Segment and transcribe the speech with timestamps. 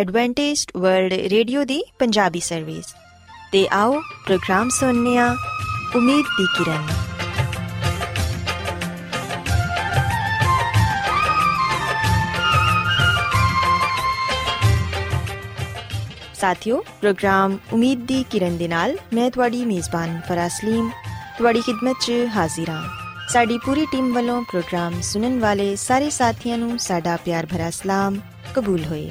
[0.00, 2.84] Adventist world radio ਦੀ Punjabi service
[3.52, 5.36] ਤੇ ਆਓ ਪ੍ਰੋਗਰਾਮ ਸੁਣਨੇ ਆ
[5.96, 6.86] ਉਮੀਦ ਦੀ ਕਿਰਨ।
[16.34, 20.90] ਸਾਥਿਓ ਪ੍ਰੋਗਰਾਮ ਉਮੀਦ ਦੀ ਕਿਰਨ ਦੇ ਨਾਲ ਮੈਂ ਤੁਹਾਡੀ ਮੇਜ਼ਬਾਨ ਫਰਾਸਲੀਮ
[21.38, 22.84] ਤੁਹਾਡੀ ਖidmat 'ਚ ਹਾਜ਼ਰ ਹਾਂ।
[23.28, 28.20] ਸਾਡੀ ਪੂਰੀ ਟੀਮ ਵੱਲੋਂ ਪ੍ਰੋਗਰਾਮ ਸੁਣਨ ਵਾਲੇ ਸਾਰੇ ਸਾਥੀਆਂ ਨੂੰ ਸਾਡਾ ਪਿਆਰ ਭਰਾ ਸਲਾਮ
[28.54, 29.10] ਕਬੂਲ ਹੋਏ।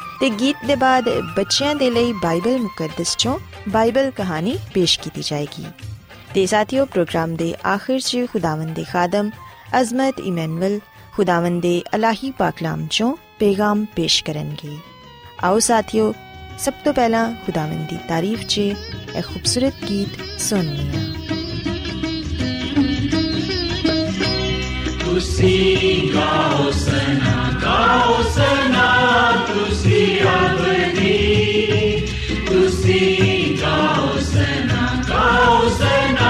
[0.21, 3.37] ਤੇ ਗੀਤ ਦੇ ਬਾਅਦ ਬੱਚਿਆਂ ਦੇ ਲਈ ਬਾਈਬਲ ਮੁਕੱਦਸ ਚੋਂ
[3.69, 5.65] ਬਾਈਬਲ ਕਹਾਣੀ ਪੇਸ਼ ਕੀਤੀ ਜਾਏਗੀ
[6.33, 9.31] ਤੇ ਸਾਥੀਓ ਪ੍ਰੋਗਰਾਮ ਦੇ ਆਖਿਰ 'ਚ ਖੁਦਾਵੰਦ ਦੇ ਖਾਦਮ
[9.79, 10.79] ਅਜ਼ਮਤ ਇਮਨੁਅਲ
[11.13, 14.77] ਖੁਦਾਵੰਦ ਦੇ ਅਲਾਹੀ ਪਾਕਲਾਮ ਚੋਂ ਪੈਗਾਮ ਪੇਸ਼ ਕਰਨਗੇ
[15.43, 16.13] ਆਓ ਸਾਥੀਓ
[16.59, 21.40] ਸਭ ਤੋਂ ਪਹਿਲਾਂ ਖੁਦਾਵੰਦ ਦੀ ਤਾਰੀਫ 'ਚ ਇੱਕ ਖੂਬਸੂਰਤ ਗੀਤ ਸੁਣਨੇ ਆ
[25.11, 28.85] ਤੁਸੀਂ ਗਾਓ ਸਨਾ ਗਾਓ ਸਨਾ
[29.47, 32.07] ਤੁਸੀਂ ਅਬਦੀ
[32.47, 36.20] ਤੁਸੀਂ ਗਾਓ ਸਨਾ ਗਾਓ ਸਨਾ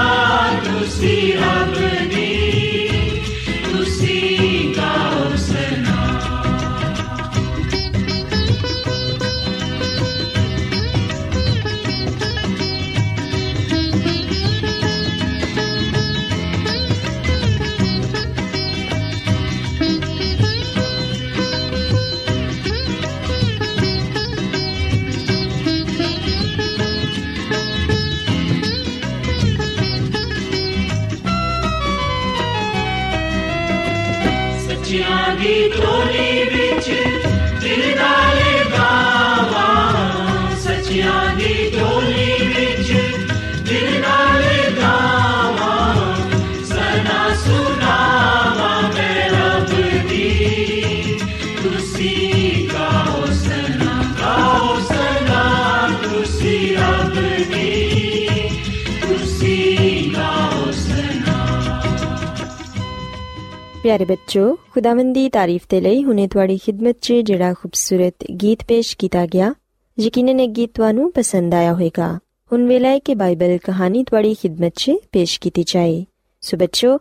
[63.92, 68.96] ਪਿਆਰੇ ਬੱਚੋ ਖੁਦਾਵੰਦ ਦੀ ਤਾਰੀਫ ਤੇ ਲਈ ਹੁਨੇ ਤੁਹਾਡੀ ਖidmat 'ਚ ਜਿਹੜਾ ਖੂਬਸੂਰਤ ਗੀਤ ਪੇਸ਼
[68.96, 69.52] ਕੀਤਾ ਗਿਆ
[69.98, 72.06] ਯਕੀਨਨ ਇਹ ਗੀਤ ਤੁਹਾਨੂੰ ਪਸੰਦ ਆਇਆ ਹੋਵੇਗਾ
[72.50, 76.04] ਹੁਣ ਵੇਲਾ ਹੈ ਕਿ ਬਾਈਬਲ ਕਹਾਣੀ ਤੁਹਾਡੀ ਖidmat 'ਚ ਪੇਸ਼ ਕੀਤੀ ਜਾਏ
[76.42, 76.96] ਸੋ ਬੱਚੋ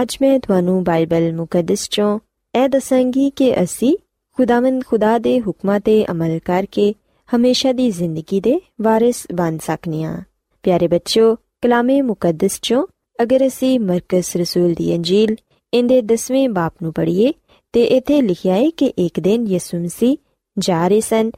[0.00, 2.18] ਅੱਜ ਮੈਂ ਤੁਹਾਨੂੰ ਬਾਈਬਲ ਮੁਕੱਦਸ 'ਚੋਂ
[2.54, 3.94] ਇਹ ਦੱਸਾਂਗੀ ਕਿ ਅਸੀਂ
[4.38, 6.92] ਖੁਦਾਵੰਦ ਖੁਦਾ ਦੇ ਹੁਕਮਾਂ ਤੇ ਅਮਲ ਕਰਕੇ
[7.28, 10.18] ਹਮੇਸ਼ਾ ਦੀ ਜ਼ਿੰਦਗੀ ਦੇ ਵਾਰਿਸ ਬਣ ਸਕਨੇ ਹਾਂ
[10.64, 12.86] ਪਿਆਰੇ ਬੱਚੋ ਕਲਾਮੇ ਮੁਕੱਦਸ 'ਚੋਂ
[13.18, 15.36] ਅਗਰ ਅਸੀਂ ਮਰਕਸ ਰਸੂਲ ਦੀ ਅੰਜੀਲ
[15.74, 17.32] ਇਹਦੇ 10ਵੇਂ ਬਾਪ ਨੂੰ ਪੜ੍ਹੀਏ
[17.72, 20.16] ਤੇ ਇੱਥੇ ਲਿਖਿਆ ਹੈ ਕਿ ਇੱਕ ਦਿਨ ਯਿਸੂ ਮਸੀਹ
[20.58, 21.30] ਜਾ ਰਹੇ ਸਨ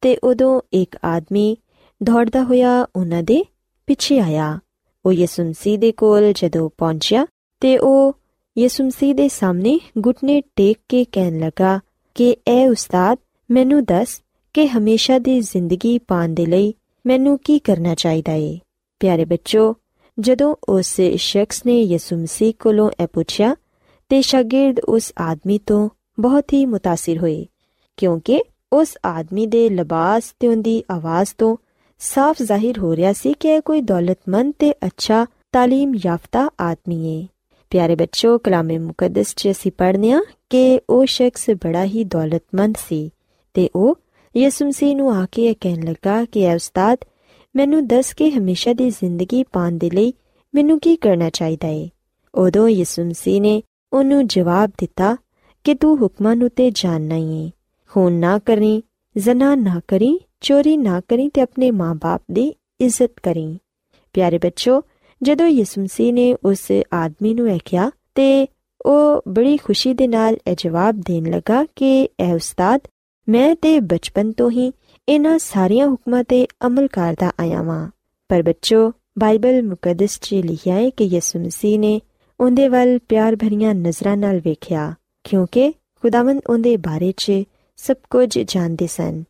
[0.00, 1.56] ਤੇ ਉਦੋਂ ਇੱਕ ਆਦਮੀ
[2.02, 3.44] ਦੌੜਦਾ ਹੋਇਆ ਉਹਨਾਂ ਦੇ
[3.86, 4.60] ਪਿੱਛੇ ਆਇਆ।
[5.06, 7.26] ਉਹ ਯਿਸੂ ਮਸੀਹ ਦੇ ਕੋਲ ਜਦੋਂ ਪਹੁੰਚਿਆ
[7.60, 8.16] ਤੇ ਉਹ
[8.58, 11.80] ਯਿਸੂ ਮਸੀਹ ਦੇ ਸਾਹਮਣੇ ਘੁਟਨੇ ਟੇਕ ਕੇ ਕਹਿਣ ਲੱਗਾ
[12.14, 13.18] ਕਿ, ਐ ਉਸਤਾਦ,
[13.50, 14.22] ਮੈਨੂੰ ਦੱਸ
[14.54, 16.74] ਕਿ ਹਮੇਸ਼ਾ ਦੀ ਜ਼ਿੰਦਗੀ ਪਾਉਣ ਦੇ ਲਈ
[17.06, 18.58] ਮੈਨੂੰ ਕੀ ਕਰਨਾ ਚਾਹੀਦਾ ਏ?
[19.00, 19.76] ਪਿਆਰੇ ਬੱਚੋ,
[20.20, 23.56] ਜਦੋਂ ਉਸ ਸ਼ਖਸ ਨੇ ਯਿਸੂ ਮਸੀਹ ਕੋਲੋਂ ਇਹ ਪੁੱਛਿਆ
[24.11, 25.89] ਤੇ ਸ਼ਾਗਿਰਦ ਉਸ ਆਦਮੀ ਤੋਂ
[26.19, 27.45] ਬਹੁਤ ਹੀ متاثر ਹੋਏ
[27.97, 28.43] ਕਿਉਂਕਿ
[28.73, 31.57] ਉਸ ਆਦਮੀ ਦੇ ਲਿਬਾਸ ਤੇ ਉਹਦੀ ਆਵਾਜ਼ ਤੋਂ
[31.99, 35.25] ਸਾਫ਼ ਜ਼ਾਹਿਰ ਹੋ ਰਿਹਾ ਸੀ ਕਿ ਇਹ ਕੋਈ ਦੌਲਤਮੰਦ ਤੇ ਅੱਛਾ
[35.57, 37.27] تعلیم ਯਾਫਤਾ ਆਦਮੀ ਹੈ
[37.71, 43.11] ਪਿਆਰੇ ਬੱਚੋ ਕਲਾਮੇ ਮੁਕੱਦਸ 'ਚ ਅਸੀਂ ਪੜ੍ਹਨੇ ਆ ਕਿ ਉਹ ਸ਼ਖਸ ਬੜਾ ਹੀ ਦੌਲਤਮੰਦ ਸੀ
[43.53, 43.97] ਤੇ ਉਹ
[44.37, 46.97] ਯਿਸੂ ਮਸੀਹ ਨੂੰ ਆ ਕੇ ਇਹ ਕਹਿਣ ਲੱਗਾ ਕਿ ਐ ਉਸਤਾਦ
[47.55, 50.13] ਮੈਨੂੰ ਦੱਸ ਕੇ ਹਮੇਸ਼ਾ ਦੀ ਜ਼ਿੰਦਗੀ ਪਾਉਣ ਦੇ ਲਈ
[50.55, 51.89] ਮੈਨੂੰ ਕੀ ਕਰਨਾ ਚਾਹੀਦਾ ਹੈ
[52.35, 55.16] ਉਦੋਂ ਯਿਸੂ ਮਸੀਹ ਨੇ ਉਹਨੂੰ ਜਵਾਬ ਦਿੱਤਾ
[55.64, 57.50] ਕਿ ਤੂੰ ਹੁਕਮਾਂ ਨੂੰ ਤੇ ਜਾਣਨਾ ਹੀ ਹੈ
[57.90, 58.82] ਖੂਨ ਨਾ ਕਰੀ,
[59.16, 63.58] ਜ਼ਨਾ ਨਾ ਕਰੀ, ਚੋਰੀ ਨਾ ਕਰੀ ਤੇ ਆਪਣੇ ਮਾਪੇ ਦੀ ਇੱਜ਼ਤ ਕਰੀ।
[64.12, 64.82] ਪਿਆਰੇ ਬੱਚੋ,
[65.22, 68.46] ਜਦੋਂ ਯਿਸੂ ਮਸੀਹ ਨੇ ਉਸ ਆਦਮੀ ਨੂੰ ਇਹ ਕਿਹਾ ਤੇ
[68.82, 72.80] ਉਹ ਬੜੀ ਖੁਸ਼ੀ ਦੇ ਨਾਲ ਇਹ ਜਵਾਬ ਦੇਣ ਲੱਗਾ ਕਿ ਇਹ ਉਸਤਾਦ,
[73.28, 74.72] ਮੈਂ ਤੇ ਬਚਪਨ ਤੋਂ ਹੀ
[75.08, 77.90] ਇਹਨਾਂ ਸਾਰੀਆਂ ਹੁਕਮਾਂ ਤੇ ਅਮਲ ਕਰਦਾ ਆਇਆ ਵਾਂ।
[78.28, 82.00] ਪਰ ਬੱਚੋ, ਬਾਈਬਲ ਮੁਕੱਦਸ 'ਚ ਲਿਖਿਆ ਹੈ ਕਿ ਯਿਸੂ ਮਸੀਹ ਨੇ
[82.42, 84.94] ਉਹਦੇ ਵੱਲ ਪਿਆਰ ਭਰੀਆਂ ਨਜ਼ਰਾਂ ਨਾਲ ਵੇਖਿਆ,
[85.24, 85.72] ਕਿਉਂਕਿ
[86.02, 87.32] ਖੁਦਾਵੰਦ ਉਹਦੇ ਬਾਰੇ 'ਚ
[87.76, 89.22] ਸਭ ਕੁਝ ਜਾਣਦੇ ਸਨ।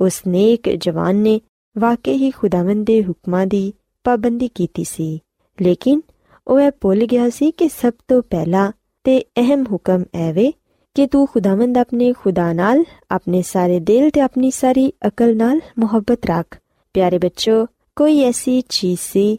[0.00, 1.40] ਉਸ ਨੇਕ ਜਵਾਨ ਨੇ
[1.78, 3.72] ਵਾਕਈ ਹੀ ਖੁਦਾਵੰਦ ਦੇ ਹੁਕਮਾਂ ਦੀ
[4.04, 5.20] ਪਾਬੰਦੀ ਕੀਤੀ ਸੀ।
[5.62, 6.02] ਲੇਕਿਨ
[6.46, 8.72] ਉਹ ਇਹ ਭੁੱਲ ਗਿਆ ਸੀ ਕਿ ਸਭ ਤੋਂ ਪਹਿਲਾ
[9.04, 10.52] ਤੇ ਅਹਿਮ ਹੁਕਮ ਐਵੇਂ
[10.94, 16.26] ਕਿ ਤੂੰ ਖੁਦਾਵੰਦ ਆਪਣੇ ਖੁਦਾ ਨਾਲ, ਆਪਣੇ ਸਾਰੇ ਦਿਲ ਤੇ ਆਪਣੀ ਸਾਰੀ ਅਕਲ ਨਾਲ ਮੁਹੱਬਤ
[16.26, 16.58] ਰੱਖ।
[16.94, 17.66] ਪਿਆਰੇ ਬੱਚੋ,
[17.96, 19.38] ਕੋਈ ਐਸੀ ਚੀਜ਼ ਸੀ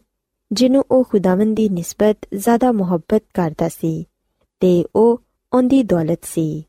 [0.51, 4.05] ਜਿਹਨੂੰ ਉਹ ਖੁਦਾਵੰਦ ਦੀ ਨਿਸਬਤ, ਜ਼ਿਆਦਾ ਮੁਹੱਬਤ ਕਰਦਾ ਸੀ
[4.59, 5.21] ਤੇ ਉਹ
[5.53, 6.63] ਉਹਦੀ ਦੌਲਤ ਸੀ।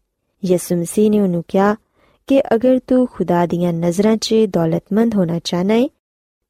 [0.44, 1.76] ਯਿਸੂ ਮਸੀਹ ਨੇ ਉਹਨੂੰ ਕਿਹਾ
[2.26, 5.88] ਕਿ ਅਗਰ ਤੂੰ ਖੁਦਾ ਦੀਆਂ ਨਜ਼ਰਾਂ 'ਚ ਦੌਲਤਮੰਦ ਹੋਣਾ ਚਾਹਨਾ ਹੈ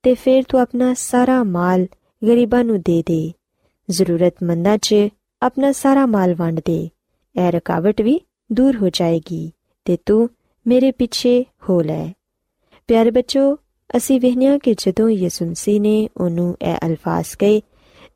[0.03, 1.87] ਤੇ ਫਿਰ ਤੂੰ ਆਪਣਾ ਸਾਰਾ ਮਾਲ
[2.27, 3.32] ਗਰੀਬਾਂ ਨੂੰ ਦੇ ਦੇ।
[3.91, 4.94] ਜ਼ਰੂਰਤਮੰਦਾਂ 'ਚ
[5.43, 6.91] ਆਪਣਾ ਸਾਰਾ ਮਾਲ ਵੰਡ ਦੇ।
[7.41, 8.21] ਇਹ ਰਕਾਵਟ ਵੀ
[8.53, 9.53] ਦੂਰ ਹੋ ਜਾਏਗੀ
[9.85, 10.31] ਤੇ ਤੂੰ
[10.67, 12.12] ਮੇਰੇ ਪਿੱਛੇ ਹੋ ਲੈ।
[12.88, 13.56] ਪਿਆਰੇ ਬੱਚੋ
[13.96, 17.60] ਅਸੀਂ ਵਹਿਨੀਆਂ ਕਿ ਜਦੋਂ ਯਿਸੂ ਮਸੀਹ ਨੇ ਉਹਨੂੰ ਇਹ ਅਲਫਾਜ਼ ਕਹੇ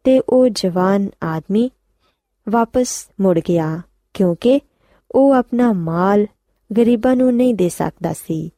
[0.05, 1.71] ਤੇ ਉਹ ਜਵਾਨ ਆਦਮੀ
[2.49, 3.81] ਵਾਪਸ ਮੁੜ ਗਿਆ,
[4.15, 4.61] ਕਿਉਂਕਿ
[5.11, 6.26] ਉਹ ਆਪਣਾ ਮਾਲ
[6.71, 8.50] ਗਰੀਬਾਂ ਨੂੰ ਨਹੀਂ ਦੇ ਸਕਦਾ ਸੀ,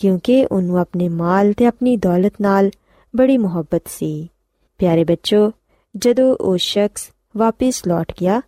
[0.00, 2.70] ਕਿਉਂਕਿ ਉਹਨੂੰ ਆਪਣੇ ਮਾਲ ਤੇ ਆਪਣੀ ਦੌਲਤ ਨਾਲ
[3.16, 4.28] ਬੜੀ ਮੁਹੱਬਤ ਸੀ।
[4.78, 5.52] ਪਿਆਰੇ ਬੱਚੋ,
[5.96, 8.40] ਜਦੋਂ ਉਹ ਸ਼ਖਸ ਵਾਪਸ ਲੌਟ ਗਿਆ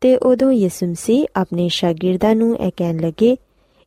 [0.00, 3.36] ਤੇ ਉਦੋਂ ਯਿਸੂ ਮਸੀਹ ਆਪਣੇ ਸ਼ਾਗਿਰਦਾਂ ਨੂੰ ਇਹ ਕਹਿਣ ਲੱਗੇ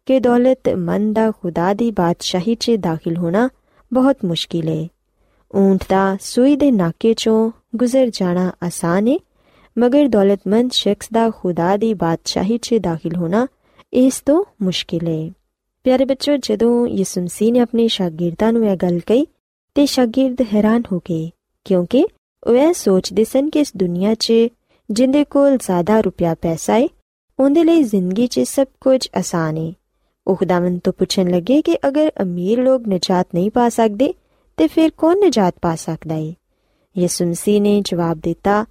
[0.06, 3.50] ਕਿ ਦੌਲਤਮੰਦ ਦਾ ਖੁਦਾ ਦੀ ਬਾਦਸ਼ਾਹੀ 'ਚ ਦਾਖਲ ਹੋਣਾ
[3.94, 4.88] ਬਹੁਤ ਮੁਸ਼ਕਿਲ ਹੈ
[5.54, 9.18] ਊਂਟ ਦਾ ਸੂਈ ਦੇ ਨਾਕੇ 'ਚੋਂ ਗੁਜ਼ਰ ਜਾਣਾ ਆਸਾਨ ਹੈ
[9.78, 13.46] ਮਗਰ ਦੌਲਤਮੰਦ ਸ਼ਖਸ ਦਾ ਖੁਦਾ ਦੀ ਬਾਦਸ਼ਾਹੀ 'ਚ ਦਾਖਲ ਹੋਣਾ
[13.94, 15.32] ਇਸ ਤੋਂ ਮੁਸ਼ਕਿਲ ਹੈ
[15.86, 19.26] ਪਿਆਰੇ ਬੱਚੋ, ਜਦੋਂ ਯਿਸੂ ਮਸੀਹ ਨੇ ਆਪਣੇ ਸ਼ਾਗਿਰਦਾਂ ਨੂੰ ਇਹ ਗੱਲ ਕਹੀ,
[19.76, 21.30] ਤੇ ਸ਼ਾਗਿਰਦ ਹੈਰਾਨ ਹੋ ਗਏ,
[21.66, 22.06] ਕਿਉਂਕਿ
[22.44, 24.34] ਉਹ ਇਹ ਸੋਚਦੇ ਸਨ ਕਿ ਇਸ ਦੁਨੀਆ 'ਚ
[24.90, 26.88] ਜਿੰਦੇ ਕੋਲ ਜ਼ਿਆਦਾ ਰੁਪਿਆ ਪੈਸਾ ਹੈ
[27.40, 29.72] ਉਹਦੇ ਲਈ ਜ਼ਿੰਦਗੀ 'ਚ ਸਭ ਕੁਝ ਆਸਾਨ ਹੈ
[30.27, 34.13] ਉਹ ਖੁਦਾਵੰਦ ਤੋਂ ਪੁੱਛਣ ਲੱਗੇ ਕਿ ਅਗਰ ਅਮੀਰ ਲੋਕ ਨਜਾਤ ਨਹੀਂ ਪਾ ਸਕਦੇ
[34.57, 36.35] ਤੇ ਫਿਰ ਕੌਣ ਨਜਾਤ ਪਾ ਸਕਦਾ ਹੈ
[36.97, 38.65] ਯਿਸੂ ਮਸੀਹ ਨੇ ਜਵਾਬ ਦਿੱਤਾ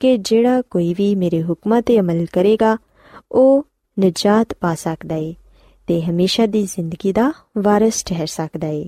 [0.00, 2.76] ਕਿ ਜਿਹੜਾ ਕੋਈ ਵੀ ਮੇਰੇ ਹੁਕਮਾਂ ਤੇ ਅਮਲ ਕਰੇਗਾ
[3.32, 3.64] ਉਹ
[4.00, 5.32] ਨਜਾਤ ਪਾ ਸਕਦਾ ਹੈ
[5.88, 8.84] ਤੇ ਹਮੇਸ਼ਾ ਦੀ ਜ਼ਿੰਦਗੀ ਦਾ ਵਾਰਿਸ ਠਹਿਰ ਸਕਦਾ ਹੈ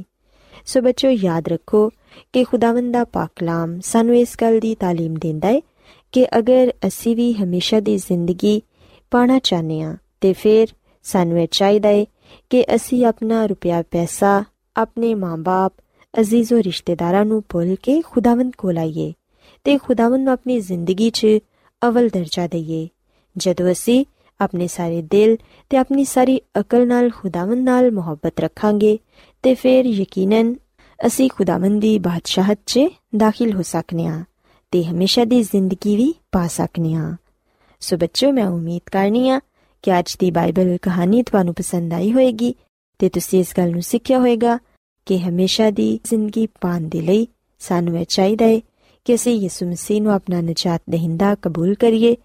[0.66, 1.88] ਸੋ ਬੱਚੋ ਯਾਦ ਰੱਖੋ
[2.32, 5.60] ਕਿ ਖੁਦਾਵੰਦ ਦਾ ਪਾਕ ਕਲਾਮ ਸਾਨੂੰ ਇਸ ਗੱਲ ਦੀ تعلیم ਦਿੰਦਾ ਹੈ
[6.12, 8.60] ਕਿ ਅਗਰ ਅਸੀਂ ਵੀ ਹਮੇਸ਼ਾ ਦੀ ਜ਼ਿੰਦਗੀ
[9.10, 10.68] ਪਾਣਾ ਚਾਹਨੇ ਆ ਤੇ ਫਿਰ
[11.09, 12.05] ਸਾਨੂੰ ਇਹ ਚਾਹੀਦਾ ਹੈ
[12.49, 14.43] ਕਿ ਅਸੀਂ ਆਪਣਾ ਰੁਪਿਆ ਪੈਸਾ
[14.77, 15.73] ਆਪਣੇ ਮਾਂ-ਬਾਪ,
[16.19, 19.13] ਅਜ਼ੀਜ਼ੋ ਰਿਸ਼ਤੇਦਾਰਾਂ ਨੂੰ ਭੁੱਲ ਕੇ ਖੁਦਾਵੰਦ ਕੋਲ ਆਈਏ
[19.63, 21.27] ਤੇ ਖੁਦਾਵੰਦ ਨੂੰ ਆਪਣੀ ਜ਼ਿੰਦਗੀ 'ਚ
[21.87, 22.87] ਅਵਲ ਦਰਜਾ ਦਈਏ।
[23.37, 24.05] ਜਦੋਂ ਅਸੀਂ
[24.41, 25.37] ਆਪਣੇ ਸਾਰੇ ਦਿਲ
[25.69, 28.99] ਤੇ ਆਪਣੀ ਸਾਰੀ ਅਕਲ ਨਾਲ ਖੁਦਾਵੰਦ ਨਾਲ ਮੁਹੱਬਤ ਰੱਖਾਂਗੇ
[29.43, 30.55] ਤੇ ਫਿਰ ਯਕੀਨਨ
[31.07, 32.79] ਅਸੀਂ ਖੁਦਾਵੰਦ ਦੀ ਬਾਦਸ਼ਾਹਤ 'ਚ
[33.17, 34.23] ਦਾਖਲ ਹੋ ਸਕਨੇ ਆ
[34.71, 37.15] ਤੇ ਹਮੇਸ਼ਾ ਦੀ ਜ਼ਿੰਦਗੀ ਵੀ ਪਾ ਸਕਨੇ ਆ।
[37.79, 39.39] ਸੋ ਬੱਚੋ ਮੈਂ ਉਮੀਦ ਕਰਨੀ ਆ
[39.81, 42.55] ਕਿ ਅੱਜ ਦੀ ਬਾਈਬਲ ਕਹਾਣੀ ਤੁਹਾਨੂੰ ਪਸੰਦ ਆਈ ਹੋਵੇਗੀ
[42.99, 44.57] ਤੇ ਤੁਸੀਂ ਇਸ ਗੱਲ ਨੂੰ ਸਿੱਖਿਆ ਹੋਵੇਗਾ
[45.05, 47.27] ਕਿ ਹਮੇਸ਼ਾ ਦੀ ਜ਼ਿੰਦਗੀ ਪਾਣ ਦੇ ਲਈ
[47.59, 48.59] ਸਾਨੂੰ ਇਹ ਚਾਹੀਦਾ ਹੈ
[49.05, 52.15] ਕਿ ਅਸੀਂ ਯਿਸੂ ਮਸੀਹ ਨੂੰ ਆਪਣਾ ਨਜਾਤ ਦਹਿੰਦਾ ਕਬੂਲ ਕਰੀਏ,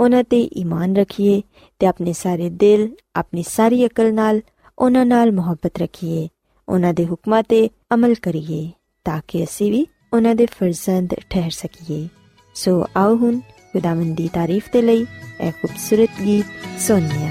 [0.00, 1.42] ਉਹਨਾਂ ਤੇ ਈਮਾਨ ਰੱਖੀਏ
[1.78, 4.40] ਤੇ ਆਪਣੇ ਸਾਰੇ ਦਿਲ, ਆਪਣੀ ਸਾਰੀ ਅਕਲ ਨਾਲ
[4.78, 6.28] ਉਹਨਾਂ ਨਾਲ ਮੁਹੱਬਤ ਰੱਖੀਏ,
[6.68, 8.70] ਉਹਨਾਂ ਦੇ ਹੁਕਮਾਂ ਤੇ ਅਮਲ ਕਰੀਏ
[9.04, 12.08] ਤਾਂ ਕਿ ਅਸੀਂ ਵੀ ਉਹਨਾਂ ਦੇ ਫਰਜ਼ੰਦ ਠਹਿਰ ਸਕੀਏ।
[12.54, 13.40] ਸੋ ਆਓ ਹੁਣ
[13.74, 15.06] ਖੁਦਾਵੰਦ ਦੀ ਤਾਰੀਫ ਦੇ ਲਈ
[15.40, 17.30] ਇਹ ਖੂਬਸੂਰਤ ਗੀਤ ਸੁਣੀਏ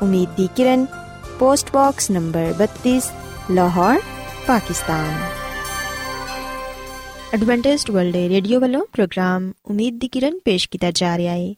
[0.00, 0.84] امید کی کرن
[1.38, 3.10] پوسٹ باکس نمبر بتیس،
[3.50, 3.96] Lahore,
[4.46, 5.22] Pakistan.
[7.32, 11.52] Adventist world radio والوں پروگرام امید دی کرن پیش کیتا جا رہا ہے۔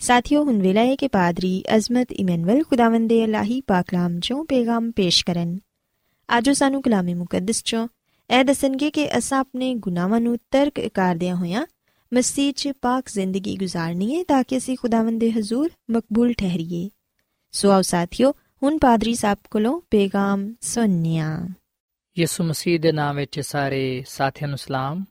[0.00, 5.24] ساتھیو، ہن ویلا ہے کہ پادری عظمت ایمنول خداوند دے الہی پاکلام چوں پیغام پیش
[5.24, 5.58] کرن۔
[6.28, 7.86] اج سانو کلام مقدس چوں
[8.28, 11.58] ਇਹ ਦੱਸਣਗੇ کہ ਅਸਾਂ اپنے گناواں ਨੂੰ ترک کر دیا ਮਸੀਹ
[12.12, 16.97] مسیح چ پاک زندگی گزارنی ہے تاکہ اسی ਖੁਦਾਵੰਦ دے حضور مقبول ٹھہریے۔
[17.54, 18.30] ਸੋ ਆਓ ਸਾਥਿਓ
[18.62, 21.28] ਹੁਣ ਪਾਦਰੀ ਸਾਹਿਬ ਕੋਲੋਂ ਪੈਗਾਮ ਸੁਣਿਆ
[22.16, 25.04] ਯਿਸੂ ਮਸੀਹ ਦੇ ਨਾਮ ਵਿੱਚ ਸਾਰੇ ਸਾਥੀਆਂ ਨੂੰ ਸਲਾਮ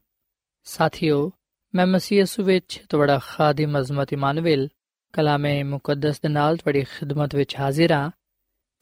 [0.66, 1.32] ਸਾਥਿਓ
[1.74, 4.68] ਮੈਂ ਮਸੀਹ ਯਿਸੂ ਵਿੱਚ ਤੁਹਾਡਾ ਖਾਦਮ ਅਜ਼ਮਤ ਇਮਾਨੁਅਲ
[5.14, 8.10] ਕਲਾਮੇ ਮੁਕੱਦਸ ਦੇ ਨਾਲ ਤੁਹਾਡੀ ਖਿਦਮਤ ਵਿੱਚ ਹਾਜ਼ਰ ਹਾਂ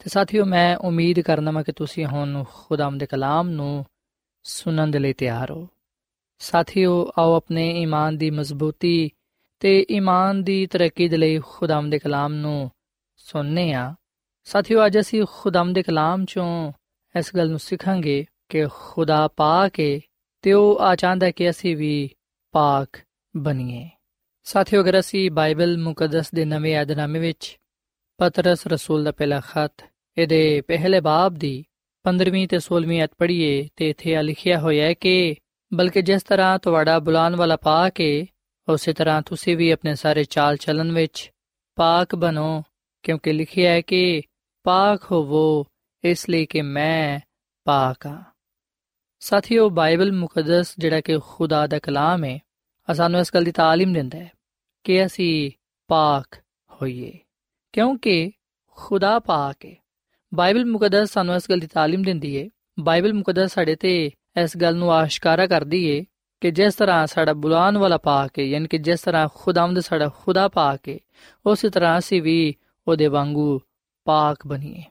[0.00, 3.84] ਤੇ ਸਾਥਿਓ ਮੈਂ ਉਮੀਦ ਕਰਨਾ ਮੈਂ ਕਿ ਤੁਸੀਂ ਹੁਣ ਖੁਦਾਮ ਦੇ ਕਲਾਮ ਨੂੰ
[4.44, 5.66] ਸੁਣਨ ਦੇ ਲਈ ਤਿਆਰ ਹੋ
[6.40, 9.10] ਸਾਥਿਓ ਆਓ ਆਪਣੇ ਈਮਾਨ ਦੀ ਮਜ਼ਬੂਤੀ
[9.62, 12.70] ਤੇ ਈਮਾਨ ਦੀ ਤਰੱਕੀ ਦੇ ਲਈ ਖੁਦਾਮ ਦੇ ਕਲਾਮ ਨੂੰ
[13.26, 13.94] ਸੁਣਨੇ ਆ।
[14.44, 16.72] ਸਾਥਿਓ, ਅੱਜ ਅਸੀਂ ਖੁਦਾਮ ਦੇ ਕਲਾਮ ਚੋਂ
[17.18, 20.00] ਇਸ ਗੱਲ ਨੂੰ ਸਿੱਖਾਂਗੇ ਕਿ ਖੁਦਾ ਪਾਕ ਹੈ
[20.42, 22.10] ਤੇ ਉਹ ਆ ਚਾਹੁੰਦਾ ਕਿ ਅਸੀਂ ਵੀ
[22.52, 22.98] ਪਾਕ
[23.36, 23.88] ਬਣੀਏ।
[24.44, 27.58] ਸਾਥੀਓ, ਅਗਰ ਅਸੀਂ ਬਾਈਬਲ ਮੁਕੱਦਸ ਦੇ ਨਵੇਂ ਯਾਦਨਾਮੇ ਵਿੱਚ
[28.18, 29.84] ਪਤਰਸ ਰਸੂਲ ਦਾ ਪਹਿਲਾ ਖਤ
[30.18, 31.64] ਇਹਦੇ ਪਹਿਲੇ ਬਾਬ ਦੀ
[32.04, 35.36] 15ਵੀਂ ਤੇ 16ਵੀਂ ਅਧ ਪੜ੍ਹੀਏ ਤੇ ਇੱਥੇ ਆ ਲਿਖਿਆ ਹੋਇਆ ਹੈ ਕਿ
[35.74, 38.26] ਬਲਕਿ ਜਿਸ ਤਰ੍ਹਾਂ ਤੁਹਾਡਾ ਬੁਲਾਉਣ ਵਾਲਾ ਪਾਕ ਹੈ
[38.68, 41.30] ਉਸੇ ਤਰ੍ਹਾਂ ਤੁਸੀਂ ਵੀ ਆਪਣੇ ਸਾਰੇ ਚਾਲ ਚੱਲਣ ਵਿੱਚ
[41.76, 42.62] ਪਾਕ ਬਣੋ
[43.05, 44.21] ਕਿਉਂਕਿ ਲਿਖਿਆ ਹੈ ਕਿ
[44.65, 45.65] ਪਾਕ ਹੋਵੋ
[46.03, 47.19] ਇਸ ਲਈ ਕਿ ਮੈਂ
[47.65, 48.23] ਪਾਕ ਹਾਂ
[49.21, 52.39] ਸਾਥੀਓ ਬਾਈਬਲ ਮੁਕੱਦਸ ਜਿਹੜਾ ਕਿ ਖੁਦਾ ਦਾ ਕਲਾਮ ਹੈ
[52.87, 54.29] ਸਾਨੂੰ ਇਸ ਗੱਲ ਦੀ تعلیم ਦਿੰਦਾ ਹੈ
[54.83, 55.51] ਕਿ ਅਸੀਂ
[55.89, 56.35] ਪਾਕ
[56.71, 57.11] ਹੋਈਏ
[57.73, 58.31] ਕਿਉਂਕਿ
[58.77, 59.75] ਖੁਦਾ ਪਾਕ ਹੈ
[60.33, 64.11] ਬਾਈਬਲ ਮੁਕੱਦਸ ਸਾਨੂੰ ਇਸ ਗੱਲ ਦੀ تعلیم ਦਿੰਦੀ ਹੈ ਬਾਈਬਲ ਮੁਕੱਦਸ ਸਾਡੇ ਤੇ
[64.43, 66.03] ਇਸ ਗੱਲ ਨੂੰ ਆਸ਼ਕਾਰਾ ਕਰਦੀ ਹੈ
[66.41, 70.47] ਕਿ ਜਿਸ ਤਰ੍ਹਾਂ ਸਾਡਾ ਬੁਲਾਉਣ ਵਾਲਾ ਪਾਕ ਹੈ ਯਾਨੀ ਕਿ ਜਿਸ ਤਰ੍ਹਾਂ ਖੁਦਾਵੰਦ ਸਾਡਾ ਖੁਦਾ
[70.47, 70.97] ਪਾਕ ਹੈ
[71.45, 72.55] ਉਸੇ ਤਰ੍ਹਾਂ ਅਸੀਂ ਵੀ
[72.88, 73.60] ਉਹਦੇ ਵਾਂਗੂ
[74.04, 74.82] ਪਾਕ ਬਣੀਏ।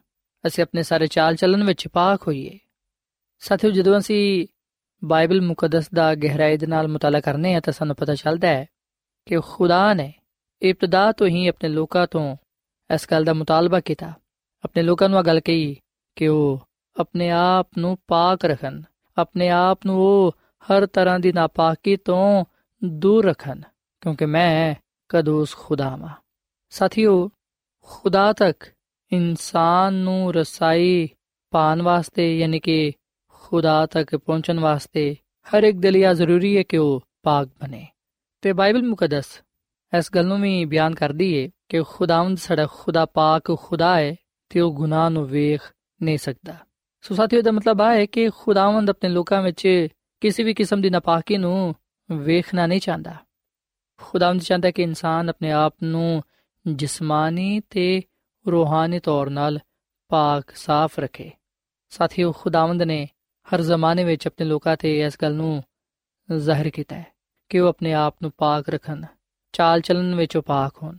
[0.47, 2.59] ਅਸੀਂ ਆਪਣੇ ਸਾਰੇ ਚਾਲ ਚੱਲਣ ਵਿੱਚ ਪਾਕ ਹੋਈਏ।
[3.39, 4.47] ਸਾਥੀਓ, ਜਦੋਂ ਅਸੀਂ
[5.03, 8.65] ਬਾਈਬਲ ਮੁਕੱਦਸ ਦਾ ਗਹਿਰਾਈ ਦੇ ਨਾਲ ਮਤਾਲਾ ਕਰਨੇ ਆ ਤਾਂ ਸਾਨੂੰ ਪਤਾ ਚੱਲਦਾ ਹੈ
[9.25, 10.13] ਕਿ ਖੁਦਾ ਨੇ
[10.61, 12.37] ਇਬਤਦਾ ਤੋਂ ਹੀ ਆਪਣੇ ਲੋਕਾਂ ਤੋਂ
[12.93, 14.13] ਇਸ ਗੱਲ ਦਾ ਮੁਤਾਲਬਾ ਕੀਤਾ।
[14.63, 15.77] ਆਪਣੇ ਲੋਕਾਂ ਨੂੰ ਇਹ ਗੱਲ ਕਹੀ
[16.15, 16.61] ਕਿ ਉਹ
[16.99, 18.81] ਆਪਣੇ ਆਪ ਨੂੰ ਪਾਕ ਰੱਖਣ,
[19.17, 22.45] ਆਪਣੇ ਆਪ ਨੂੰ ਉਹ ਹਰ ਤਰ੍ਹਾਂ ਦੀ ਨਾਪਾਕੀ ਤੋਂ
[22.83, 23.61] ਦੂਰ ਰੱਖਣ,
[24.01, 24.75] ਕਿਉਂਕਿ ਮੈਂ
[25.09, 26.15] ਕਦੂਸ ਖੁਦਾ ਹਾਂ
[26.69, 27.29] ਸਾਥੀਓ
[27.87, 28.63] ਖੁਦਾ ਤੱਕ
[29.11, 31.09] ਇਨਸਾਨ ਨੂੰ ਰਸਾਈ
[31.51, 32.91] ਪਾਣ ਵਾਸਤੇ, ਯਾਨੀ ਕਿ
[33.27, 35.15] ਖੁਦਾ ਤੱਕ ਪਹੁੰਚਣ ਵਾਸਤੇ
[35.47, 37.87] ਹਰ ਇੱਕ ਦੇ ਲਈ ਜ਼ਰੂਰੀ ਹੈ ਕਿ ਉਹ ਪਾਕ ਬਣੇ।
[38.41, 39.25] ਤੇ ਬਾਈਬਲ ਮੁਕੱਦਸ
[39.97, 44.15] ਇਸ ਗੱਲ ਨੂੰ ਵੀ ਬਿਆਨ ਕਰਦੀ ਹੈ ਕਿ ਖੁਦਾਵੰਦ ਸਾਡਾ ਖੁਦਾ ਪਾਕ ਖੁਦਾ ਹੈ
[44.49, 45.61] ਤੇ ਉਹ ਗੁਨਾਹ ਨੂੰ ਵੇਖ
[46.03, 46.55] ਨਹੀਂ ਸਕਦਾ।
[47.01, 49.87] ਸੋ ਸਾਥੀਓ ਦਾ ਮਤਲਬ ਆ ਹੈ ਕਿ ਖੁਦਾਵੰਦ ਆਪਣੇ ਲੋਕਾਂ ਵਿੱਚ
[50.21, 51.75] ਕਿਸੇ ਵੀ ਕਿਸਮ ਦੀ ਨਾਪਾਕੀ ਨੂੰ
[52.11, 53.15] ਵੇਖਣਾ ਨਹੀਂ ਚਾਹੁੰਦਾ।
[54.01, 56.23] ਖੁਦਾਵੰਦ ਚਾਹੁੰਦਾ ਕਿ ਇਨਸਾਨ ਆਪਣੇ ਆਪ ਨੂੰ
[56.67, 58.01] ਜਿਸਮਾਨੀ ਤੇ
[58.51, 59.59] ਰੂਹਾਨੀ ਤੌਰ 'ਤੇ
[60.07, 61.31] ਪਾਕ ਸਾਫ਼ ਰੱਖੇ।
[61.89, 63.07] ਸਾਥੀਓ, ਖੁਦਾਵੰਦ ਨੇ
[63.47, 65.63] ਹਰ ਜ਼ਮਾਨੇ ਵਿੱਚ ਆਪਣੇ ਲੋਕਾਂ ਤੇ ਇਸ ਗੱਲ ਨੂੰ
[66.37, 67.05] ਜ਼ਾਹਿਰ ਕੀਤਾ ਹੈ
[67.49, 69.05] ਕਿ ਉਹ ਆਪਣੇ ਆਪ ਨੂੰ ਪਾਕ ਰੱਖਣ,
[69.51, 70.97] ਚਾਲ ਚੱਲਣ ਵਿੱਚ ਉਹ ਪਾਕ ਹੋਣ।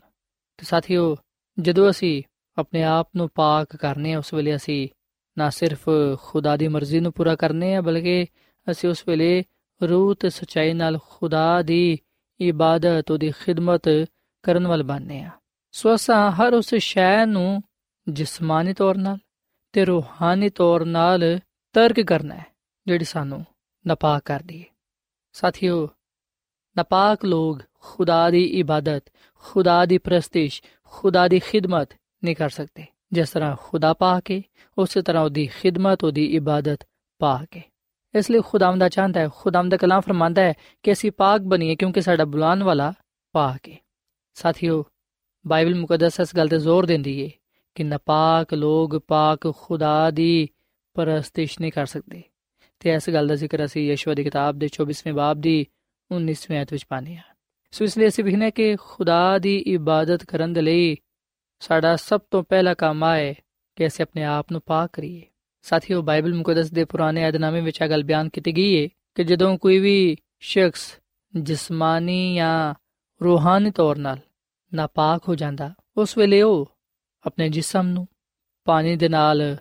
[0.57, 1.17] ਤੇ ਸਾਥੀਓ,
[1.61, 2.23] ਜਦੋਂ ਅਸੀਂ
[2.59, 4.89] ਆਪਣੇ ਆਪ ਨੂੰ ਪਾਕ ਕਰਨੇ ਆ, ਉਸ ਵੇਲੇ ਅਸੀਂ
[5.39, 5.89] ਨਾ ਸਿਰਫ
[6.23, 8.27] ਖੁਦਾ ਦੀ ਮਰਜ਼ੀ ਨੂੰ ਪੂਰਾ ਕਰਨੇ ਆ, ਬਲਕਿ
[8.71, 9.45] ਅਸੀਂ ਉਸ ਵੇਲੇ
[9.83, 11.99] ਰੂਹ ਤੇ ਸਚਾਈ ਨਾਲ ਖੁਦਾ ਦੀ
[12.41, 13.83] ਇਬਾਦਤ, ਉਹਦੀ ਖਿਦਮਤ
[14.43, 15.31] ਕਰਨ ਵਾਲ ਬਣਨੇ ਆ।
[15.77, 17.63] ਸੋ ਅਸਾਂ ਹਰ ਉਸ ਸ਼ੈ ਨੂੰ
[18.09, 19.19] ਜਿਸਮਾਨੀ ਤੌਰ ਨਾਲ
[19.73, 21.41] ਤੇ ਰੂਹਾਨੀ ਤੌਰ ਨਾਲ
[21.73, 22.45] ਤਰਕ ਕਰਨਾ ਹੈ,
[22.87, 23.45] ਜਿਹੜੀ ਸਾਨੂੰ
[23.87, 24.67] ਨਾਪਾਕ ਕਰਦੀ ਹੈ।
[25.33, 25.89] ਸਾਥੀਓ,
[26.77, 29.05] ਨਾਪਾਕ ਲੋਗ ਖੁਦਾ ਦੀ ਇਬਾਦਤ,
[29.35, 31.89] ਖੁਦਾ ਦੀ ਪ੍ਰਸਤਿਸ਼, ਖੁਦਾ ਦੀ ਖਿਦਮਤ
[32.25, 34.43] ਨਹੀਂ ਕਰ ਸਕਦੇ। ਜਿਸ ਤਰ੍ਹਾਂ ਖੁਦਾ ਪਾ ਕੇ
[34.79, 37.63] ਉਸੇ ਤਰ੍ਹਾਂ ਉਹਦੀ ਖਿਦਮਤ, ਉਹਦੀ ਇਬਾਦਤ ਪਾ ਕੇ
[38.15, 41.77] ਇਸ ਲਈ ਖੁਦਾਮ ਦਾ ਚਾਹੁੰਦਾ ਹੈ ਖੁਦਾਮ ਦਾ ਕਲਾਮ ਫਰਮਾਂਦਾ ਹੈ ਕਿ ਅਸੀਂ ਪਾਕ ਬਣੀਏ
[41.77, 42.93] ਕਿਉਂਕਿ ਸਾਡਾ ਬੁਲਾਉਣ ਵਾਲਾ
[43.33, 43.77] ਪਾਕ ਹੈ
[44.35, 44.85] ਸਾਥੀਓ
[45.47, 47.31] ਬਾਈਬਲ ਮੁਕੱਦਸ ਇਸ ਗੱਲ ਤੇ ਜ਼ੋਰ ਦਿੰਦੀ ਹੈ
[47.75, 50.49] ਕਿ ਨਾਪਾਕ ਲੋਗ ਪਾਕ ਖੁਦਾ ਦੀ
[50.95, 52.23] ਪਰਸਤਿਸ਼ ਨਹੀਂ ਕਰ ਸਕਦੇ
[52.81, 55.67] ਤੇ ਇਸ ਗੱਲ ਦਾ ਜ਼ਿਕਰ ਅਸੀਂ ਯਸ਼ੂਆ ਦੀ ਕਿਤਾਬ ਦੇ 24ਵੇਂ ਬਾਬ ਦੀ
[56.11, 57.35] 19ਵੇਂ ਆਇਤ ਵਿੱਚ ਪਾਉਂਦੇ ਹਾਂ
[57.73, 60.97] ਸੋ ਇਸ ਲਈ ਅਸੀਂ ਵਿਖਨੇ ਕਿ ਖੁਦਾ ਦੀ ਇਬਾਦਤ ਕਰਨ ਦੇ ਲਈ
[61.61, 63.35] ਸਾਡਾ ਸਭ ਤੋਂ ਪਹਿਲਾ ਕੰਮ ਹੈ
[63.77, 65.23] ਕਿ ਅਸੀਂ ਆਪਣੇ ਆਪ ਨੂੰ ਪਾਕ ਕਰੀਏ
[65.63, 69.59] ਸਾਥੀਓ ਬਾਈਬਲ ਮੁਕੱਦਸ ਦੇ ਪੁਰਾਣੇ ਅਧਨਾਮੇ ਵਿੱਚ ਇਹ ਗੱਲ ਬਿਆਨ ਕੀਤੀ ਗਈ ਹੈ ਕਿ ਜਦੋਂ
[69.59, 71.01] ਕੋਈ ਵੀ ਸ਼ਖਸ
[71.37, 72.75] ਜਿਸਮਾਨੀ ਜਾਂ
[73.23, 74.17] ਰੂਹਾਨੀ ਤੌਰ 'ਤੇ
[74.73, 76.71] ਨਾਪਾਕ ਹੋ ਜਾਂਦਾ। ਉਸ ਵੇਲੇ ਉਹ
[77.25, 78.07] ਆਪਣੇ ਜਿਸਮ ਨੂੰ
[78.67, 79.57] ਪਾਣੀ ਦੇ ਨਾਲ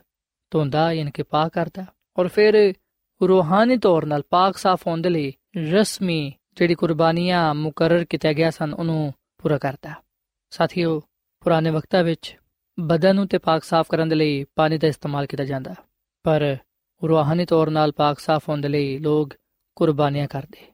[0.52, 1.86] ਧੋਂਦਾ, ਯਾਨੀ ਕਿ ਪਾਕ ਕਰਦਾ
[2.18, 2.74] ਔਰ ਫਿਰ
[3.22, 5.34] ਰੂਹਾਨੀ ਤੌਰ ਨਾਲ ਪਾਕ ਸਾਫ਼ ਹੋਣ ਦੇ ਲਈ
[5.72, 9.94] ਰਸਮੀ ਜਿਹੜੀ ਕੁਰਬਾਨੀਆਂ ਮੁਕਰਰ ਕੀਤੇ ਗਿਆ ਸਨ, ਉਹਨੂੰ ਪੂਰਾ ਕਰਦਾ।
[10.50, 11.00] ਸਾਥੀਓ,
[11.44, 12.38] ਪੁਰਾਣੇ ਵਕਤਾਂ ਵਿੱਚ
[12.78, 15.76] ਬਦਨ ਨੂੰ ਤੇ ਪਾਕ ਸਾਫ਼ ਕਰਨ ਦੇ ਲਈ ਪਾਣੀ ਦਾ ਇਸਤੇਮਾਲ ਕੀਤਾ ਜਾਂਦਾ,
[16.26, 16.58] ਪਰ
[17.02, 19.34] ਰੂਹਾਨੀ ਤੌਰ ਨਾਲ ਪਾਕ ਸਾਫ਼ ਹੋਣ ਦੇ ਲਈ ਲੋਕ
[19.76, 20.66] ਕੁਰਬਾਨੀਆਂ ਕਰਦੇ।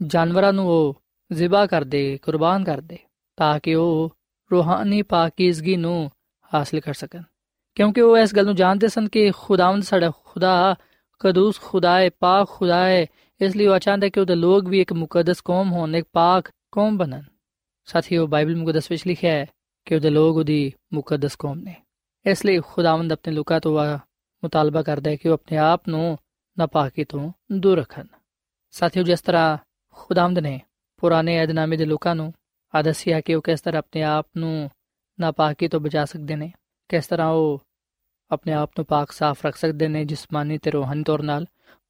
[0.00, 2.98] ਜਾਨਵਰਾਂ ਨੂੰ ਉਹ ਜ਼ਿਬਾ ਕਰਦੇ, ਕੁਰਬਾਨ ਕਰਦੇ।
[3.40, 4.16] ਤਾਂ ਕਿ ਉਹ
[4.52, 6.10] ਰੂਹਾਨੀ ਪਾਕੀਜ਼ਗੀ ਨੂੰ
[6.54, 7.22] ਹਾਸਲ ਕਰ ਸਕਣ।
[7.74, 10.74] ਕਿਉਂਕਿ ਉਹ ਇਸ ਗੱਲ ਨੂੰ ਜਾਣਦੇ ਸਨ ਕਿ ਖੁਦਾਵੰਦ ਸਾਡਾ ਖੁਦਾ,
[11.18, 13.06] ਕਦੂਸ ਖੁਦਾ ਹੈ ਪਾਕ ਖੁਦਾ ਹੈ
[13.40, 16.96] ਇਸ ਲਈ ਉਹ ਚਾਹੁੰਦਾ ਕਿ ਉਹਦੇ ਲੋਕ ਵੀ ਇੱਕ ਮੁਕੱਦਸ ਕੌਮ ਹੋਣ, ਇੱਕ ਪਾਕ ਕੌਮ
[16.96, 17.22] ਬਣਨ।
[17.84, 19.46] ਸਾਥੀਓ ਬਾਈਬਲ ਮੁਕੱਦਸ ਵਿੱਚ ਲਿਖਿਆ ਹੈ
[19.84, 21.74] ਕਿ ਉਹਦੇ ਲੋਕ ਉਹਦੀ ਮੁਕੱਦਸ ਕੌਮ ਨੇ।
[22.26, 23.98] ਇਸ ਲਈ ਖੁਦਾਵੰਦ ਆਪਣੇ ਲੋਕਾਂ ਤੋਂ
[24.44, 26.18] ਮੁਤਾਲਬਾ ਕਰਦਾ ਹੈ ਕਿ ਉਹ ਆਪਣੇ ਆਪ ਨੂੰ
[26.58, 28.06] ਨਾਪਾਕੀ ਤੋਂ ਦੂਰ ਰੱਖਣ।
[28.70, 29.58] ਸਾਥੀਓ, ਜਿਸ ਤਰ੍ਹਾਂ
[29.92, 30.60] ਖੁਦਾਵੰਦ ਨੇ
[30.96, 32.34] ਪੁਰਾਣੇ ਏਧਨਾਮੇ ਦੇ ਲੋਕਾਂ ਨੂੰ
[32.74, 34.70] ਆਦਸਿਆ ਕਿ ਉਹ ਕਿਸ ਤਰ੍ਹਾਂ ਆਪਣੇ ਆਪ ਨੂੰ
[35.18, 36.50] ਨਾਪਾਕੀ ਤੋਂ ਬਚਾ ਸਕਦੇ ਨੇ
[36.90, 37.60] ਕਿਸ ਤਰ੍ਹਾਂ ਉਹ
[38.30, 41.46] ਆਪਣੇ ਆਪ ਨੂੰ ਪਾਕ ਸਾਫ਼ ਰੱਖ ਸਕਦੇ ਨੇ ਜਿਸਮਾਨੀ ਤੇ ਰੂਹਾਨੀ ਤੌਰ ਨਾਲ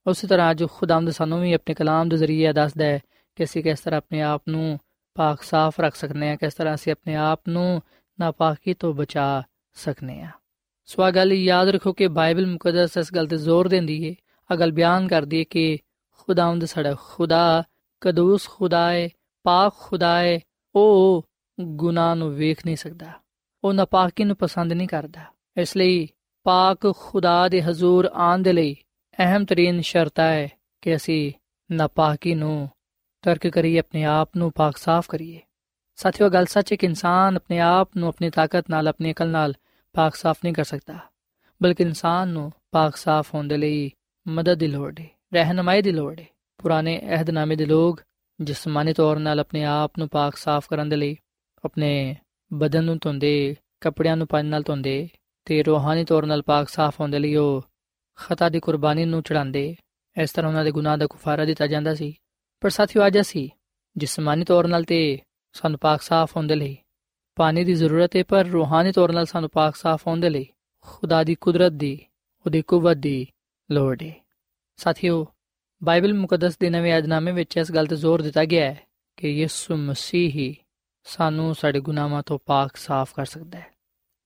[0.07, 3.01] ਉਸੇ ਤਰ੍ਹਾਂ ਜੋ ਖੁਦਾਵੰਦ ਸਾਨੂੰ ਵੀ ਆਪਣੇ ਕਲਾਮ ਦੇ ਜ਼ਰੀਏ ਦੱਸਦਾ ਹੈ
[3.39, 4.79] ਕਿ ਅਸੀਂ ਕਿਸ ਤਰ੍ਹਾਂ ਆਪਣੇ ਆਪ ਨੂੰ
[5.17, 7.83] ਪਾਕ ਸਾਫ਼ ਰੱਖ ਸਕਨੇ ਆ ਕਿਸ ਤਰ੍ਹਾਂ ਅਸੀਂ ਆਪਣੇ ਆਪ ਨੂੰ
[8.19, 9.43] ਨਾਪਾਕੀ ਤੋਂ ਬਚਾ
[9.77, 10.31] ਸਕਨੇ ਆ
[10.89, 14.15] ਸੋ ਆ ਗੱਲ ਯਾਦ ਰੱਖੋ ਕਿ ਬਾਈਬਲ ਮੁਕੱਦਸ ਇਸ ਗੱਲ ਤੇ ਜ਼ੋਰ ਦਿੰਦੀ ਹੈ
[14.51, 15.79] ਆ ਗੱਲ ਬਿਆਨ ਕਰਦੀ ਹੈ ਕਿ
[16.19, 17.63] ਖੁਦਾਵੰਦ ਸਾਡਾ ਖੁਦਾ
[18.03, 19.09] ਕਦੂਸ ਖੁਦਾ ਹੈ
[19.45, 20.39] ਪਾਕ ਖੁਦਾ ਹੈ
[20.75, 21.27] ਉਹ
[21.61, 23.07] ਗੁਨਾਹ ਨੂੰ ਵੇਖ ਨਹੀਂ ਸਕਦਾ।
[23.65, 25.21] ਉਹ ਨਾਪਾਕੀ ਨੂੰ ਪਸੰਦ ਨਹੀਂ ਕਰਦਾ।
[25.57, 26.09] ਇਸ ਲਈ
[26.43, 28.77] ਪਾਕ ਖੁਦਾ ਦੇ ਹਜ਼ੂਰ ਆਉਣ ਦੇ ਲਈ
[29.19, 30.49] ਅਹਿਮ ਤਰੀਨ ਸ਼ਰਤ ਹੈ
[30.81, 31.33] ਕਿ ਅਸੀਂ
[31.73, 32.71] ਨਾਪਾਕੀ ਨੂੰ
[33.23, 35.41] ਤਰਕ ਕਰੀਏ, ਆਪਣੇ ਆਪ ਨੂੰ ਪਾਕ ਸਾਫ਼ ਕਰੀਏ।
[35.97, 39.55] ਸਾਥੀਓ, ਗੱਲ ਸੱਚ ਹੈ ਕਿ ਇਨਸਾਨ ਆਪਣੇ ਆਪ ਨੂੰ ਆਪਣੀ ਤਾਕਤ ਨਾਲ, ਆਪਣੀ ਅਕਲ ਨਾਲ
[39.93, 40.99] ਪਾਕ ਸਾਫ਼ ਨਹੀਂ ਕਰ ਸਕਦਾ,
[41.63, 43.91] ਬਲਕਿ ਇਨਸਾਨ ਨੂੰ ਪਾਕ ਸਾਫ਼ ਹੋਣ ਦੇ ਲਈ
[44.29, 46.27] ਮਦਦ ਦੀ ਲੋੜ ਹੈ ਰਹਿਨਮਾਈ ਦੀ ਲੋੜ ਹੈ
[46.59, 48.03] ਪੁਰਾਣੇ ਅਹਿਦਨਾਮੇ ਦੇ ਲੋਕ
[48.41, 51.17] ਜਿਸਮਾਨੀ ਤੌਰ ਨਾਲ ਆਪਣੇ ਆਪ ਨੂੰ ਪਾਕ ਸਾਫ਼ ਕਰਨ ਦੇ ਲਈ,
[51.65, 52.17] ਆਪਣੇ
[52.53, 55.09] ਬਦਨ ਨੂੰ ਧੋਂਦੇ, ਕੱਪੜਿਆਂ ਨੂੰ ਪਾਣੀ ਨਾਲ ਧੋਂਦੇ
[55.45, 57.63] ਤੇ ਰੂਹਾਨੀ ਤੌਰ ਨਾਲ ਪਾਕ ਸਾਫ਼ ਹੋਣ ਦੇ ਲਈ ਉਹ
[58.17, 59.77] ਖਤਾ ਦੀ ਕੁਰਬਾਨੀ ਨੂੰ ਚੜਾਉਂਦੇ
[60.23, 62.15] ਇਸ ਤਰ੍ਹਾਂ ਉਹਨਾਂ ਦੇ ਗੁਨਾਹ ਦਾ ਕੁਫਾਰਾ ਦਿੱਤਾ ਜਾਂਦਾ ਸੀ।
[62.61, 63.49] ਪਰ ਸਾਥੀਓ, ਅੱਜ ਅਸੀਂ
[63.97, 65.19] ਜਿਸਮਾਨੀ ਤੌਰ ਨਾਲ ਤੇ
[65.53, 66.77] ਸਾਨੂੰ ਪਾਕ ਸਾਫ਼ ਹੋਣ ਦੇ ਲਈ,
[67.37, 70.47] ਪਾਣੀ ਦੀ ਜ਼ਰੂਰਤ ਹੈ, ਪਰ ਰੂਹਾਨੀ ਤੌਰ ਨਾਲ ਸਾਨੂੰ ਪਾਕ ਸਾਫ਼ ਹੋਣ ਦੇ ਲਈ
[70.81, 71.99] ਖੁਦਾ ਦੀ ਕੁਦਰਤ ਦੀ,
[72.47, 73.27] ਉਹਦੀ ਕੁਵਤ ਦੀ
[73.71, 74.15] ਲੋੜ ਹੈ।
[74.77, 75.27] ਸਾਥੀਓ
[75.82, 78.78] ਬਾਈਬਲ ਮੁਕੱਦਸ ਦੇ ਨਵੇਂ ਅਧਨਾਮੇ ਵਿੱਚ ਇਸ ਗੱਲ ਤੇ ਜ਼ੋਰ ਦਿੱਤਾ ਗਿਆ ਹੈ
[79.18, 80.56] ਕਿ ਯਿਸੂ ਮਸੀਹ ਹੀ
[81.06, 83.72] ਸਾਨੂੰ ਸਾਡੇ ਗੁਨਾਹਾਂ ਤੋਂ ਪਾਕ ਸਾਫ਼ ਕਰ ਸਕਦਾ ਹੈ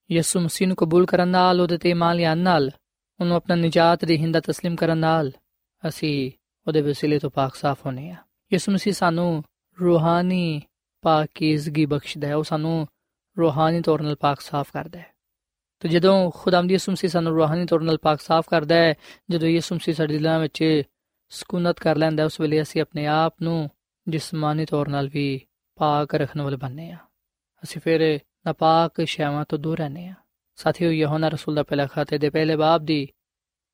[0.10, 2.72] ਯਿਸੂ ਮਸੀਹ ਨੂੰ ਕਬੂਲ ਕਰਨ ਨਾਲ ਉਹਦੇ ਤੇ ਇਮਾਨ ਲਿਆਉਣ ਨਾਲ
[3.20, 5.32] ਉਹਨੂੰ ਆਪਣਾ ਨਿਜਾਤ ਦੀ ਹਿੰਦਾ تسلیم ਕਰਨ ਨਾਲ
[5.84, 6.32] ਅਸੀਂ
[6.68, 8.16] ਉਹਦੇ ਵਸੀਲੇ ਤੋਂ ਪਾਕ ਸਾਫ਼ ਹੋਨੇ ਆ
[8.52, 9.44] ਯਿਸੂ ਮਸੀਹ ਸਾਨੂੰ
[9.78, 10.62] ਰੂਹਾਨੀ
[11.04, 12.88] ਪਾਕੀਜ਼ਗੀ ਬਖਸ਼ਦਾ ਹੈ ਉਹ ਸਾਨੂੰ
[13.38, 15.12] ਰੂਹਾਨੀ ਤੌਰ 'ਤੇ ਪਾਕ ਸਾਫ਼ ਕਰਦਾ ਹੈ
[15.82, 18.94] ਤੇ ਜਦੋਂ ਖੁਦਾਮ ਦੀ ਯਿਸੂ ਮਸੀਹ ਸਾਨੂੰ ਰੂਹਾਨੀ ਤੌਰ 'ਤੇ ਪਾਕ ਸਾਫ਼ ਕਰਦਾ ਹੈ
[19.32, 20.64] ਜਦੋਂ ਯਿਸੂ ਮਸੀਹ ਸਾਡੇ ਦਿਲਾਂ ਵਿੱਚ
[21.29, 23.71] ਸਕੂਨਤ ਕਰ ਲੈਂਦਾ ਉਸ ਵੇਲੇ ਅਸੀਂ ਆਪਣੇ ਆਪ ਨੂੰ
[24.09, 25.41] ਜਿਸਮਾਨੀ ਤੌਰ 'ਤੇ ਵੀ
[25.77, 26.97] ਪਾਕ ਰੱਖਣ ਵਾਲੇ ਬਣਨੇ ਆ
[27.65, 30.15] ਅਸੀਂ ਫਿਰ ਨਾਪਾਕ ਸ਼ੈਵਾਂ ਤੋਂ ਦੂਰ ਰਹਨੇ ਆ
[30.57, 33.09] ਸਾਥੀਓ, ਯਹੋਨਾ ਰਸੂਲ ਦਾ ਪਹਿਲਾ ਖਾਤੇ ਦੇ ਪਹਿਲੇ ਬਾਬ ਦੀ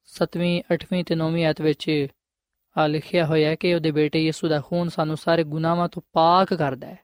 [0.09, 2.07] 7ਵੀਂ 8ਵੀਂ ਤੇ 9ਵੀਂ ਆਇਤ ਵਿੱਚ
[2.79, 6.55] ਆ ਲਿਖਿਆ ਹੋਇਆ ਹੈ ਕਿ ਉਹਦੇ ਬੇਟੇ ਯਿਸੂ ਦਾ ਖੂਨ ਸਾਨੂੰ ਸਾਰੇ ਗੁਨਾਹਾਂ ਤੋਂ ਪਾਕ
[6.55, 6.99] ਕਰਦਾ ਹੈ।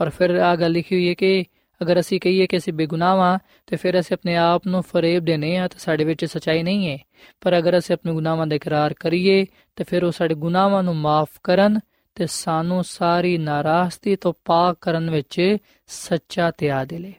[0.00, 1.44] ਔਰ ਫਿਰ ਆ ਗੱਲ ਲਿਖੀ ਹੋਈ ਹੈ ਕਿ
[1.82, 5.56] ਅਗਰ ਅਸੀਂ ਕਹੀਏ ਕਿ ਅਸੀਂ ਬੇਗੁਨਾਹ ਹਾਂ ਤੇ ਫਿਰ ਅਸੀਂ ਆਪਣੇ ਆਪ ਨੂੰ ਫਰੇਬ ਦੇਨੇ
[5.56, 6.98] ਆ, ਤਾਂ ਸਾਡੇ ਵਿੱਚ ਸਚਾਈ ਨਹੀਂ ਹੈ।
[7.40, 11.28] ਪਰ ਅਗਰ ਅਸੀਂ ਆਪਣੇ ਗੁਨਾਹਾਂ ਦਾ ਇਕਰਾਰ ਕਰੀਏ, ਤੇ ਫਿਰ ਉਹ ਸਾਡੇ ਗੁਨਾਹਾਂ ਨੂੰ ਮਾਫ
[11.42, 11.80] ਕਰਨ
[12.14, 15.56] ਤੇ ਸਾਨੂੰ ਸਾਰੀ ਨਾਰਾਜ਼ਗੀ ਤੋਂ ਪਾਕ ਕਰਨ ਵਿੱਚ
[15.86, 17.14] ਸੱਚਾ ਤਿਆ ਦੇਲੇ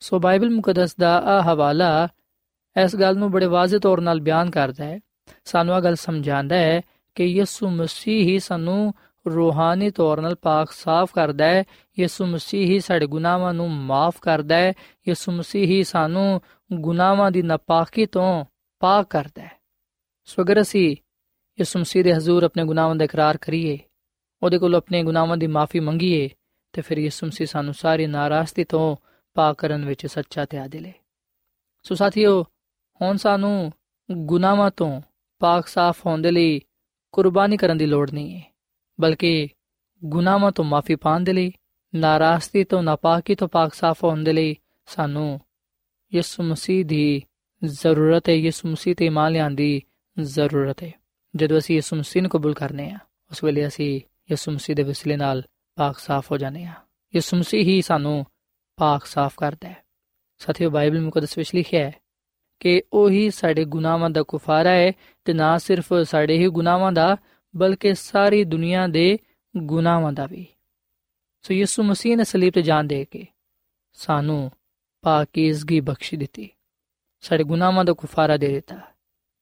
[0.00, 2.08] ਸੋ ਬਾਈਬਲ ਮੁਕੱਦਸ ਦਾ ਆ ਹਵਾਲਾ
[2.84, 5.00] ਇਸ ਗੱਲ ਨੂੰ ਬੜੇ ਵਾਜ਼ਿਹ ਤੌਰ ਨਾਲ ਬਿਆਨ ਕਰਦਾ ਹੈ।
[5.44, 6.80] ਸਾਨੂੰ ਆ ਗੱਲ ਸਮਝਾਉਂਦਾ ਹੈ
[7.14, 8.94] ਕਿ ਯਿਸੂ ਮਸੀਹ ਹੀ ਸਾਨੂੰ
[9.28, 11.64] ਰੂਹਾਨੀ ਤੌਰ 'ਤੇ ਪਾਕ ਸਾਫ਼ ਕਰਦਾ ਹੈ।
[11.98, 14.72] ਯਿਸੂ ਮਸੀਹ ਹੀ ਸਾਡੇ ਗੁਨਾਹਾਂ ਨੂੰ ਮਾਫ ਕਰਦਾ ਹੈ।
[15.08, 16.40] ਯਿਸੂ ਮਸੀਹ ਹੀ ਸਾਨੂੰ
[16.72, 18.44] ਗੁਨਾਹਾਂ ਦੀ ਨਾਪਾਕੀ ਤੋਂ
[18.80, 19.60] ਪਾਕ ਕਰਦਾ ਹੈ।
[20.24, 20.96] ਸੋ ਅਗਰ ਅਸੀਂ
[21.58, 23.78] ਯਿਸੂ ਮਸੀਹ ਦੇ ਹਜ਼ੂਰ ਆਪਣੇ ਗੁਨਾਹਾਂ ਦਾ ਇਕਰਾਰ ਕਰੀਏ,
[24.42, 26.30] ਉਹਦੇ ਕੋਲ ਆਪਣੇ ਗੁਨਾਹਾਂ ਦੀ ਮਾਫੀ ਮੰਗੀਏ,
[26.72, 28.96] ਤੇ ਫਿਰ ਯਿਸੂ ਮਸੀਹ ਸਾਨੂੰ ਸਾਰੀ ਨਾਰਾਜ਼ਗੀ ਤੋਂ
[29.34, 30.94] ਪਾਕ ਕਰਨ ਵਿੱਚ ਸੱਚਾ ਤੇ ਆਦਿਲ ਹੈ
[31.82, 32.42] ਸੋ ਸਾਥੀਓ,
[33.02, 33.72] ਹੁਣ ਸਾਨੂੰ
[34.12, 35.00] ਗੁਨਾਹਾਂ ਤੋਂ
[35.38, 36.60] ਪਾਕ ਸਾਫ਼ ਹੋਣ ਦੇ ਲਈ
[37.12, 38.55] ਕੁਰਬਾਨੀ ਕਰਨ ਦੀ ਲੋੜ ਨਹੀਂ ਹੈ।
[39.00, 39.48] ਬਲਕਿ
[40.04, 41.52] ਗੁਨਾਹਾਂ ਤੋਂ ਮਾਫੀ ਪਾਣ ਦੇ ਲਈ,
[41.94, 44.56] ਨਾਰਾਜ਼ਗੀ ਤੋਂ ਨਾਪਾਕੀ ਤੋਂ ਪਾਕ ਸਾਫ਼ ਹੋਣ ਦੇ ਲਈ
[44.86, 45.40] ਸਾਨੂੰ
[46.14, 47.22] ਯਿਸੂ ਮਸੀਹ ਦੀ
[47.64, 49.82] ਜ਼ਰੂਰਤ ਹੈ, ਯਿਸੂ ਮਸੀਹ ਤੇ ਇਮਾਨ ਲਿਆਉਣ ਦੀ
[50.20, 50.92] ਜ਼ਰੂਰਤ ਹੈ।
[51.36, 52.98] ਜਦੋਂ ਅਸੀਂ ਯਿਸੂ ਮਸੀਹ ਨੂੰ ਕਬੂਲ ਕਰਨੇ ਆ
[53.30, 55.42] ਉਸ ਵੇਲੇ ਅਸੀਂ ਯਿਸੂ ਮਸੀਹ ਦੇ ਵਸਿਲੇ ਨਾਲ
[55.74, 56.72] ਪਾਕ ਸਾਫ਼ ਹੋ ਜਾਂਦੇ ਆ
[57.14, 58.26] ਯਿਸੂ ਮਸੀਹ ਹੀ ਸਾਨੂੰ
[58.76, 59.76] ਪਾਕ ਸਾਫ਼ ਕਰਦਾ ਹੈ।
[60.38, 61.94] ਸਾਥੀਓ, ਬਾਈਬਲ ਮੁਕੱਦਸ ਵਿੱਚ ਲਿਖਿਆ ਹੈ
[62.60, 64.92] ਕਿ ਉਹੀ ਸਾਡੇ ਗੁਨਾਹਾਂ ਦਾ ਕੁਫਾਰਾ ਹੈ
[65.24, 67.16] ਤੇ ਨਾ ਸਿਰਫ ਸਾਡੇ ਹੀ ਗੁਨਾਹਾਂ ਦਾ
[67.56, 69.18] ਬਲਕਿ ਸਾਰੀ ਦੁਨੀਆ ਦੇ
[69.56, 70.46] ਗੁਨਾਹਾਂ ਦਾ ਵੀ।
[71.42, 73.26] ਸੋ ਯਿਸੂ ਮਸੀਹ ਨੇ ਸਲੀਬ ਤੇ ਜਾਨ ਦੇ ਕੇ
[73.92, 74.52] ਸਾਨੂੰ
[75.02, 76.50] ਪਾਕੀਜ਼ਗੀ ਬਖਸ਼ ਦਿੱਤੀ।
[77.20, 78.78] ਸਾਡੇ ਗੁਨਾਹਾਂ ਦਾ ਕੁਫਾਰਾ ਦੇ ਦਿੱਤਾ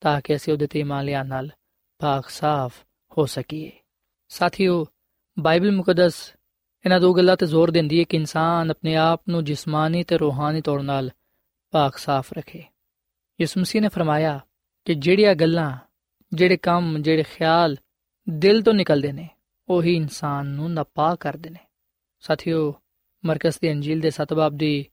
[0.00, 1.50] ਤਾਂ ਕਿ ਅਸੀਂ ਉਹਦੇ ਤੇ ਇਮਾਨ ਲਿਆਉਣ ਨਾਲ
[1.98, 2.81] ਪਾਕ ਸਾਫ਼
[3.18, 3.72] ਹੋ ਸਕੀਏ।
[4.29, 4.87] ਸਾਥੀਓ,
[5.38, 6.35] ਬਾਈਬਲ ਮੁਕੱਦਸ
[6.85, 10.61] ਇਹਨਾਂ ਦੋ ਗੱਲਾਂ ਤੇ ਜ਼ੋਰ ਦਿੰਦੀ ਹੈ ਕਿ ਇਨਸਾਨ ਆਪਣੇ ਆਪ ਨੂੰ ਜਿਸਮਾਨੀ ਤੇ ਰੂਹਾਨੀ
[10.61, 11.11] ਤੌਰ 'ਤੇ
[11.70, 12.64] ਪਾਕ ਸਾਫ਼ ਰੱਖੇ।
[13.40, 14.40] ਯਿਸੂ ਮਸੀਹ ਨੇ ਫਰਮਾਇਆ
[14.85, 15.79] ਕਿ ਜਿਹੜੀਆਂ ਗੱਲਾਂ,
[16.33, 17.77] ਜਿਹੜੇ ਕੰਮ, ਜਿਹੜੇ ਖਿਆਲ
[18.29, 19.29] ਦਿਲ ਤੋਂ ਨਿਕਲਦੇ ਨੇ,
[19.69, 21.59] ਉਹੀ ਇਨਸਾਨ ਨੂੰ ਨਾਪਾਕ ਕਰਦੇ ਨੇ।
[22.21, 22.75] ਸਾਥੀਓ,
[23.25, 24.87] ਮਰਕਸ ਦੀ ਅੰਜੀਲ ਦੇ 7 ਬਾਬ ਦੀ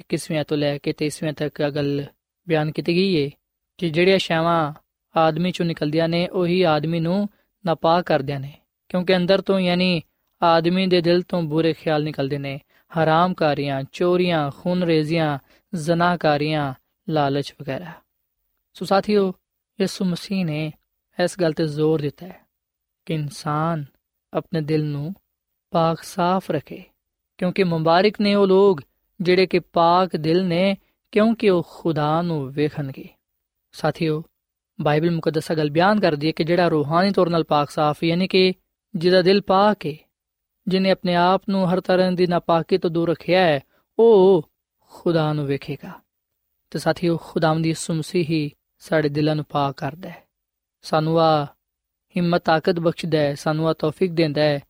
[0.00, 2.04] 21ਵੀਂ ਤੋਂ ਲੈ ਕੇ 23ਵੀਂ ਤੱਕ ਇਹ ਗੱਲ
[2.48, 3.30] ਬਿਆਨ ਕੀਤੀ ਗਈ ਹੈ
[3.78, 4.72] ਕਿ ਜਿਹੜੀਆਂ ਸ਼ਾਵਾਂ
[5.16, 7.28] ਆਦਮੀ ਚੋਂ ਨਿਕਲਦੀਆਂ ਨੇ, ਉਹੀ ਆਦਮੀ ਨੂੰ
[7.66, 10.02] ਨਾਪਾਕ ਕਰਦਿਆਂ ਨੇ। ਕਿਉਂਕਿ ਅੰਦਰ ਤੋਂ ਯਾਨੀ
[10.42, 12.60] ਆਦਮੀ ਦੇ ਦਿਲ ਤੋਂ ਬੁਰੇ ਖਿਆਲ ਨਿਕਲਦੇ ਨੇ,
[12.98, 15.38] ਹਰਾਮਕਾਰੀਆਂ, ਚੋਰੀਆਂ, ਖੂਨਰੇਜ਼ੀਆਂ
[15.74, 16.74] ਜ਼ਨਾਕਾਰੀਆਂ
[17.08, 17.92] ਲਾਲਚ ਵਗੈਰਾ।
[18.74, 19.34] ਸੋ ਸਾਥੀਓ,
[19.80, 20.72] ਯਿਸੂ ਮਸੀਹ ਨੇ
[21.24, 22.43] ਇਸ ਗੱਲ ਤੇ ਜ਼ੋਰ ਦਿੱਤਾ ਹੈ।
[23.06, 23.84] ਕਿ ਇਨਸਾਨ
[24.34, 25.14] ਆਪਣੇ ਦਿਲ ਨੂੰ
[25.70, 26.84] ਪਾਕ ਸਾਫ਼ ਰੱਖੇ।
[27.38, 28.80] ਕਿਉਂਕਿ ਮੁਬਾਰਕ ਨੇ ਉਹ ਲੋਕ
[29.20, 30.76] ਜਿਹੜੇ ਕਿ ਪਾਕ ਦਿਲ ਨੇ,
[31.12, 33.08] ਕਿਉਂਕਿ ਉਹ ਖੁਦਾ ਨੂੰ ਵੇਖਣਗੇ।
[33.72, 34.24] ਸਾਥੀਓ,
[34.80, 38.52] ਬਾਈਬਲ ਮੁਕੱਦਸਾ ਗੱਲ ਬਿਆਨ ਕਰਦੀ ਹੈ ਕਿ ਜਿਹੜਾ ਰੂਹਾਨੀ ਤੌਰ 'ਤੇ ਪਾਕ ਸਾਫ਼ ਯਾਨੀ ਕਿ
[38.96, 39.96] ਜਿਹਦਾ ਦਿਲ ਪਾਕ ਹੈ,
[40.68, 43.60] ਜਿਹਨੇ ਆਪਣੇ ਆਪ ਨੂੰ ਹਰ ਤਰ੍ਹਾਂ ਦੀ ਨਾਪਾਕੀ ਤੋਂ ਦੂਰ ਰੱਖਿਆ ਹੈ,
[43.98, 46.00] ਉਹ ਖੁਦਾ ਨੂੰ ਵੇਖੇਗਾ।
[46.70, 50.22] ਤੇ ਸਾਥੀਓ ਖੁਦਾਮ ਦੀ ਮਸੀਹ ਹੀ ਸਾਡੇ ਦਿਲਾਂ ਨੂੰ ਪਾਕ ਕਰਦਾ ਹੈ।
[50.82, 51.46] ਸਾਨੂੰ ਆ
[52.16, 54.60] ਹਿੰਮਤ, ਤਾਕਤ ਬਖਸ਼ਦਾ ਹੈ, ਸਾਨੂੰ ਆ ਤੌਫੀਕ ਦਿੰਦਾ ਹੈ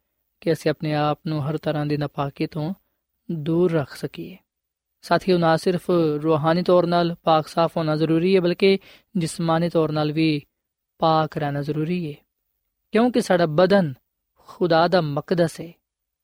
[0.41, 2.75] ਕਿ ਅਸੀਂ ਆਪਣੇ ਆਪ ਨੂੰ ਹਰ ਤਰ੍ਹਾਂ ਦੀ ਨਾਪਾਕੀ ਤੋਂ
[3.31, 4.37] ਦੂਰ ਰੱਖ ਸਕੀਏ।
[5.03, 5.91] ਸਾਥੀਓ, ਨਾ ਸਿਰਫ
[6.23, 8.79] ਰੂਹਾਨੀ ਤੌਰ ਨਾਲ ਪਾਕ ਸਾਫ਼ ਹੋਣਾ ਜ਼ਰੂਰੀ ਹੈ, ਬਲਕਿ
[9.17, 10.43] ਜਿਸਮਾਨੀ ਤੌਰ ਨਾਲ ਵੀ
[10.99, 12.17] ਪਾਕ ਰਹਿਣਾ ਜ਼ਰੂਰੀ ਹੈ।
[12.93, 13.95] ਕਿਉਂਕਿ ਸਾਡਾ ਬਦਨ
[14.39, 15.73] ਖੁਦਾ ਦਾ ਮਕਦਸ ਹੈ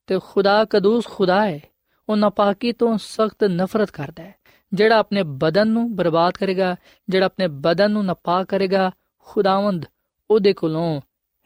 [0.07, 1.61] ਤੇ ਖੁਦਾ ਕਦੂਸ ਖੁਦਾ ਹੈ।
[2.09, 4.35] ਉਹ ਨਾਪਾਕੀ ਤੋਂ ਸਖਤ ਨਫ਼ਰਤ ਕਰਦਾ ਹੈ।
[4.73, 6.77] ਜਿਹੜਾ ਆਪਣੇ ਬਦਨ ਨੂੰ ਬਰਬਾਦ ਕਰੇਗਾ,
[7.09, 9.87] ਜਿਹੜਾ ਆਪਣੇ ਬਦਨ ਨੂੰ ਨਾਪਾਕ ਕਰੇਗਾ, ਖੁਦਾਵੰਦ
[10.31, 11.01] ਉਹਦੇ ਕੋਲੋਂ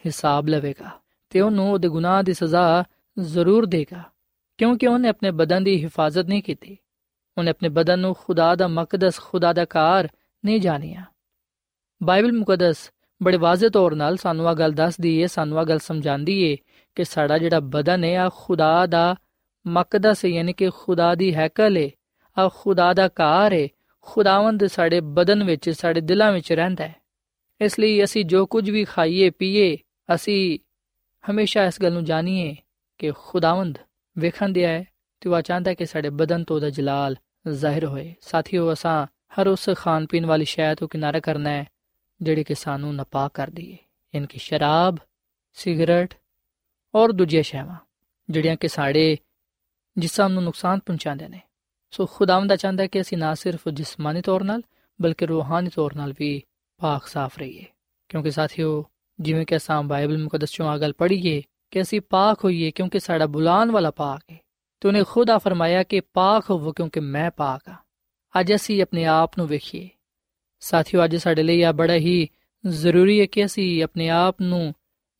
[0.06, 0.90] ਹਿਸਾਬ ਲਵੇਗਾ
[1.32, 2.84] ਤੇ ਉਹਨੂੰ ਉਹਦੇ ਗੁਨਾਹ ਦੀ ਸਜ਼ਾ
[3.16, 4.02] ਜ਼ਰੂਰ ਦੇਗਾ,
[4.58, 6.76] ਕਿਉਂਕਿ ਉਹਨੇ ਆਪਣੇ ਬਦਨ ਦੀ ਹਿਫਾਜ਼ਤ ਨਹੀਂ ਕੀਤੀ।
[7.36, 10.08] ਉਹਨੇ ਆਪਣੇ ਬਦਨ ਨੂੰ ਖੁਦਾ ਦਾ ਮਕਦਸ, ਖੁਦਾ ਦਾ ਕਾਰ
[10.44, 11.04] ਨਹੀਂ ਜਾਣਿਆ।
[12.00, 12.90] ਬਾਈਬਲ ਮੁਕੱਦਸ
[13.20, 16.56] ਬੜੇ ਵਾਜ਼ੇ ਤੌਰ 'ਨਾਲ ਸਾਨੂੰ ਆ ਗੱਲ ਦੱਸਦੀ ਏ, ਸਾਨੂੰ ਆ ਗੱਲ ਸਮਝਾਉਂਦੀ ਏ
[16.96, 19.14] ਕਿ ਸਾਡਾ ਜਿਹੜਾ ਬਦਨ ਹੈ ਆ ਖੁਦਾ ਦਾ
[19.66, 21.88] ਮਕਦਸ ਹੈ ਯਾਨੀ ਕਿ ਖੁਦਾ ਦੀ ਹੈਕਲ ਹੈ
[22.36, 23.68] ਆ ਖੁਦਾ ਦਾ ਕਾਰ ਹੈ
[24.06, 26.94] ਖੁਦਾਵੰਦ ਸਾਡੇ ਬਦਨ ਵਿੱਚ, ਸਾਡੇ ਦਿਲਾਂ ਵਿੱਚ ਰਹਿੰਦਾ ਹੈ
[27.60, 29.76] ਇਸ ਲਈ ਅਸੀਂ ਜੋ ਕੁਝ ਵੀ ਖਾਈਏ, ਪੀਏ
[30.14, 30.58] ਅਸੀਂ
[31.30, 32.56] ਹਮੇਸ਼ਾ ਇਸ ਗੱਲ ਨੂੰ ਜਾਣੀਏ
[32.98, 33.78] ਕਿ ਖੁਦਾਵੰਦ
[34.18, 34.84] ਵੇਖਣ ਦਿਆ ਹੈ
[35.20, 37.16] ਤੇ ਉਹ ਚਾਹੁੰਦਾ ਕਿ ਸਾਡੇ ਬਦਨ ਤੋਂ ਉਹਦਾ ਜਲਾਲ
[37.50, 41.64] ਜ਼ਾਹਿਰ ਹੋਏ। ਸਾਥੀਓ, ਅਸਾਂ ਹਰ ਉਸ ਖਾਣ ਪੀਣ ਵਾਲੀ ਸ਼ੈ ਤੋਂ ਕਿਨਾਰਾ ਕਰਨਾ ਹੈ
[42.22, 43.78] ਜਿਹੜੀ ਕਿ ਸਾਨੂੰ ਨਾਪਾਕ ਕਰਦੀ ਹੈ
[44.14, 44.96] ਇਨਕੀ ਸ਼ਰਾਬ,
[45.54, 46.14] ਸਿਗਰਟ
[46.94, 47.76] ਔਰ ਦੂਜੀਆਂ ਸ਼ੈਵਾਂ,
[48.30, 49.16] ਜਿਹੜੀਆਂ ਕਿ ਸਾਡੇ
[49.98, 51.40] ਜਿਸਮ ਨੂੰ ਨੁਕਸਾਨ ਪਹੁੰਚਾਉਂਦੇ ਨੇ।
[51.90, 54.62] ਸੋ ਖੁਦਾਵੰਦ ਦਾ ਚਾਹੁੰਦਾ ਕਿ ਅਸੀਂ ਨਾ ਸਿਰਫ ਜਿਸਮਾਨੀ ਤੌਰ ਨਾਲ,
[55.02, 56.42] ਬਲਕਿ ਰੂਹਾਨੀ ਤੌਰ ਨਾਲ ਵੀ
[56.80, 57.64] ਪਾਕ ਸਾਫ਼ ਰਹੀਏ।
[58.08, 58.84] ਕਿਉਂਕਿ ਸਾਥੀਓ
[59.18, 63.26] ਜਿਵੇਂ ਕਿ ਅਸਾਂ ਬਾਈਬਲ ਮੁਕੱਦਸ ਚੋਂ ਆ ਗੱਲ ਪੜ੍ਹੀਏ ਕਿ ਅਸੀਂ ਪਾਕ ਹੋਈਏ ਕਿਉਂਕਿ ਸਾਡਾ
[63.26, 64.38] ਬੁਲਾਉਣ ਵਾਲਾ ਪਾਕ ਹੈ
[64.80, 67.76] ਤੇ ਉਹਨੇ ਖੁਦ ਆ ਫਰਮਾਇਆ ਕਿ ਪਾਕ ਹੋਵੋ ਕਿਉਂਕਿ ਮੈਂ ਪਾਕ ਹਾਂ
[68.40, 69.88] ਅੱਜ ਅਸੀਂ ਆਪਣੇ ਆਪ ਨੂੰ ਵੇਖੀਏ
[70.62, 72.28] ਸਾਥੀਓ ਅੱਜ ਸਾਡੇ ਲਈ ਆ ਬੜਾ ਹੀ
[72.66, 74.74] ਜ਼ਰੂਰੀ ਹੈ ਕਿ ਅਸੀਂ ਆਪਣੇ ਆਪ ਨੂੰ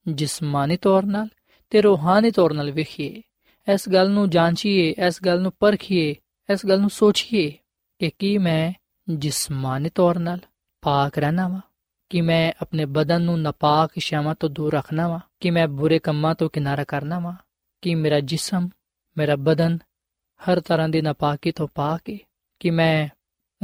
[0.07, 1.27] ਜਿਸਮਾਨੀ ਤੌਰ 'ਤੇ
[1.73, 3.23] ਤੇ ਰੂਹਾਨੀ ਤੌਰ 'ਤੇ ਵੇਖੀਏ
[3.67, 6.15] ਇਸ ਗੱਲ ਨੂੰ ਜਾਂਚੀਏ ਇਸ ਗੱਲ ਨੂੰ ਪਰਖੀਏ
[6.49, 7.53] ਇਸ ਗੱਲ ਨੂੰ ਸੋਚੀਏ
[8.01, 8.73] ਕਿ ਕੀ ਮੈਂ
[9.09, 10.39] ਜਿਸਮਾਨੀ ਤੌਰ 'ਤੇ
[10.83, 11.61] ਪਾਕ ਰਹਿਣਾ ਵਾ
[12.11, 16.35] ਕਿ ਮੈਂ ਆਪਣੇ ਬਦਨ ਨੂੰ ਨਾਪਾਕ ਸ਼ਾਵਾਂ ਤੋਂ ਦੂਰ ਰੱਖਣਾ ਵਾ, ਕਿ ਮੈਂ ਬੁਰੇ ਕੰਮਾਂ
[16.35, 17.35] ਤੋਂ ਕਿਨਾਰਾ ਕਰਨਾ ਵਾ,
[17.83, 18.69] ਕਿ ਮੇਰਾ ਜਿਸਮ,
[19.19, 19.79] ਮੇਰਾ ਬਦਨ
[20.41, 22.19] ਹਰ ਤਰ੍ਹਾਂ ਦੀ ਨਾਪਾਕੀ ਤੋਂ ਪਾਕ ਹੈ
[22.61, 23.09] ਕਿ ਮੈਂ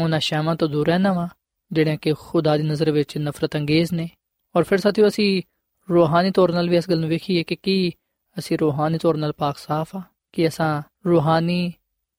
[0.03, 1.29] ਉਹਨਾਂ ਸ਼ਾਵਾਂ ਤੋਂ ਦੂਰ ਰਹਿਣਾ ਵਾ,
[1.73, 4.11] ਜਿਹੜੀਆਂ ਕਿ ਖੁਦਾ ਦੀ ਨਜ਼ਰ ਵਿੱਚ ਨਫ਼ਰਤ ਅੰਗੇਜ਼ ਨੇ।
[4.57, 5.43] ਔਰ ਫਿਰ ਸਾਥੀਓ, ਅਸੀਂ
[5.91, 7.93] ਰੂਹਾਨੀ ਤੌਰ 'ਤੇ ਵੀ ਇਸ ਗੱਲ ਨੂੰ ਵੇਖੀਏ ਕਿ ਕੀ
[8.39, 11.73] ਅਸੀਂ ਰੂਹਾਨੀ ਤੌਰ 'ਤੇ ਪਾਕ ਸਾਫ਼ ਆ, ਕਿ ਅਸਾਂ ਰੂਹਾਨੀ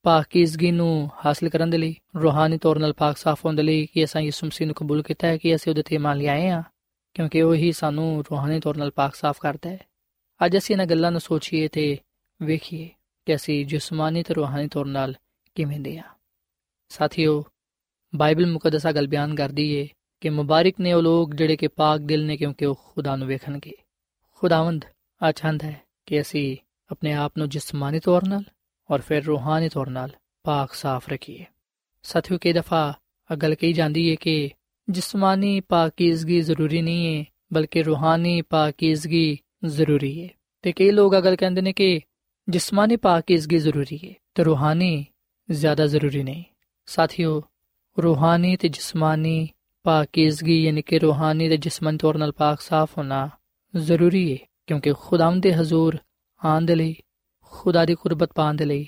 [0.04, 4.04] ਪਾਕੀਜ਼ਗੀ ਨੂੰ ਹਾਸਲ ਕਰਨ ਦੇ ਲਈ, ਰੂਹਾਨੀ ਤੌਰ 'ਤੇ ਪਾਕ ਸਾਫ਼ ਹੋਣ ਦੇ ਲਈ ਕਿ
[4.04, 6.64] ਅਸਾਂ ਯਿਸੂ ਮਸੀਹ ਨੂੰ ਕਬੂਲ ਕੀਤਾ ਹੈ ਕਿ ਅਸੀਂ ਉਹਦੇ ਤੇ ਮੰਨ ਲਿਆਏ ਆ
[7.14, 9.80] ਕਿਉਂਕਿ ਉਹ ਹੀ ਸਾਨੂੰ ਰੂਹਾਨੀ ਤੌਰ 'ਤੇ ਪਾਕ ਸਾਫ਼ ਕਰਦਾ ਹੈ।
[10.46, 11.98] ਅੱਜ ਅਸੀਂ ਇਹਨਾਂ ਗੱਲਾਂ ਨੂੰ ਸੋਚੀਏ ਤੇ
[12.42, 12.90] ਵੇਖੀਏ
[13.26, 15.14] ਕਿ ਅਸੀਂ ਜਿਸਮਾਨੀ ਤੇ ਰੂਹਾਨੀ ਤੌਰ 'ਤੇ
[15.56, 16.04] ਕਿਵੇਂ ਦੇ ਆ
[16.90, 17.44] ਸਾਥੀਓ,
[18.16, 19.88] ਬਾਈਬਲ ਮੁਕੱਦਸ ਗੱਲ ਬਿਆਨ ਕਰਦੀ ਏ
[20.22, 23.74] ਕਿ ਮੁਬਾਰਕ ਨੇ ਉਹ ਲੋਕ ਜਿਹੜੇ ਕਿ ਪਾਕ ਦਿਲ ਨੇ ਕਿਉਂਕਿ ਉਹ ਖੁਦਾ ਨੂੰ ਵੇਖਣਗੇ।
[24.32, 24.86] ਖੁਦਾਵੰਦ
[25.24, 26.58] ਆ ਚਾਹੁੰਦਾ ਹੈ ਕਿ ਅਸੀਂ
[26.92, 28.44] ਆਪਣੇ ਆਪ ਨੂੰ ਜਿਸਮਾਨੀ ਤੌਰ 'ਤੇ
[28.92, 30.10] ਔਰ ਫਿਰ ਰੂਹਾਨੀ ਤੌਰ 'ਤੇ
[30.46, 31.46] ਪਾਕ ਸਾਫ਼ ਰੱਖੀਏ
[32.06, 32.94] ਸਾਥੀਓ ਕਈ ਦਫਾ
[33.30, 34.50] ਅਗਲ ਕਹੀ ਜਾਂਦੀ ਏ ਕਿ
[34.88, 40.30] ਜਿਸਮਾਨੀ ਪਾਕੀਜ਼ਗੀ ਜ਼ਰੂਰੀ ਨਹੀਂ ਏ ਬਲਕਿ ਰੂਹਾਨੀ ਪਾਕੀਜ਼ਗੀ ਜ਼ਰੂਰੀ ਏ
[40.64, 42.00] ਤੇ ਕਈ ਲੋਕ ਅਗਲ ਕਹਿੰਦੇ ਨੇ ਕਿ
[42.48, 45.06] ਜਿਸਮਾਨੀ ਪਾਕੀਜ਼ਗੀ ਜ਼ਰੂਰੀ ਏ ਤੇ ਰੂਹਾਨੀ
[45.50, 46.44] ਜ਼ਿਆਦਾ ਜ਼ਰੂਰੀ ਨਹੀਂ
[46.88, 47.42] ਸਾਥੀਓ
[47.98, 49.50] ਰੂਹਾਨੀ ਤੇ ਜਿਸਮਾਨੀ
[49.86, 53.30] ਪਾਕੀਜ਼ਗੀ ਯਾਨੀ ਕਿ ਰੂਹਾਨੀ ਤੇ ਜਿਸਮਾਨੀ ਤੌਰ 'ਤੇ ਪਾਕ ਸਾਫ਼ ਹੋਣਾ
[53.74, 55.98] ਜ਼ਰੂਰੀ ਹੈ ਕਿਉਂਕਿ ਖੁਦਾਵੰਦ ਦੇ ਹਜ਼ੂਰ
[56.42, 56.96] ਆਉਣ ਦੇ ਲਈ
[57.52, 58.88] ਖੁਦਾ ਦੀ ਕੁਰਬਤ ਪਾਉਣ ਦੇ ਲਈ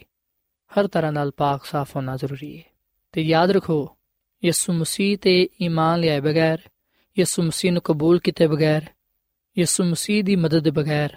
[0.72, 2.64] ਹਰ ਤਰ੍ਹਾਂ ਨਾਲ ਪਾਕ ਸਾਫ਼ ਹੋਣਾ ਜ਼ਰੂਰੀ ਹੈ।
[3.12, 3.98] ਤੇ ਯਾਦ ਰੱਖੋ,
[4.46, 6.58] ਯਿਸੂ ਮਸੀਹ ਤੇ ਈਮਾਨ ਲਿਆਏ ਬਗੈਰ,
[7.20, 8.82] ਯਿਸੂ ਮਸੀਹ ਨੂੰ ਕਬੂਲ ਕੀਤੇ ਬਗੈਰ,
[9.58, 11.16] ਯਿਸੂ ਮਸੀਹ ਦੀ ਮਦਦ ਦੇ ਬਗੈਰ,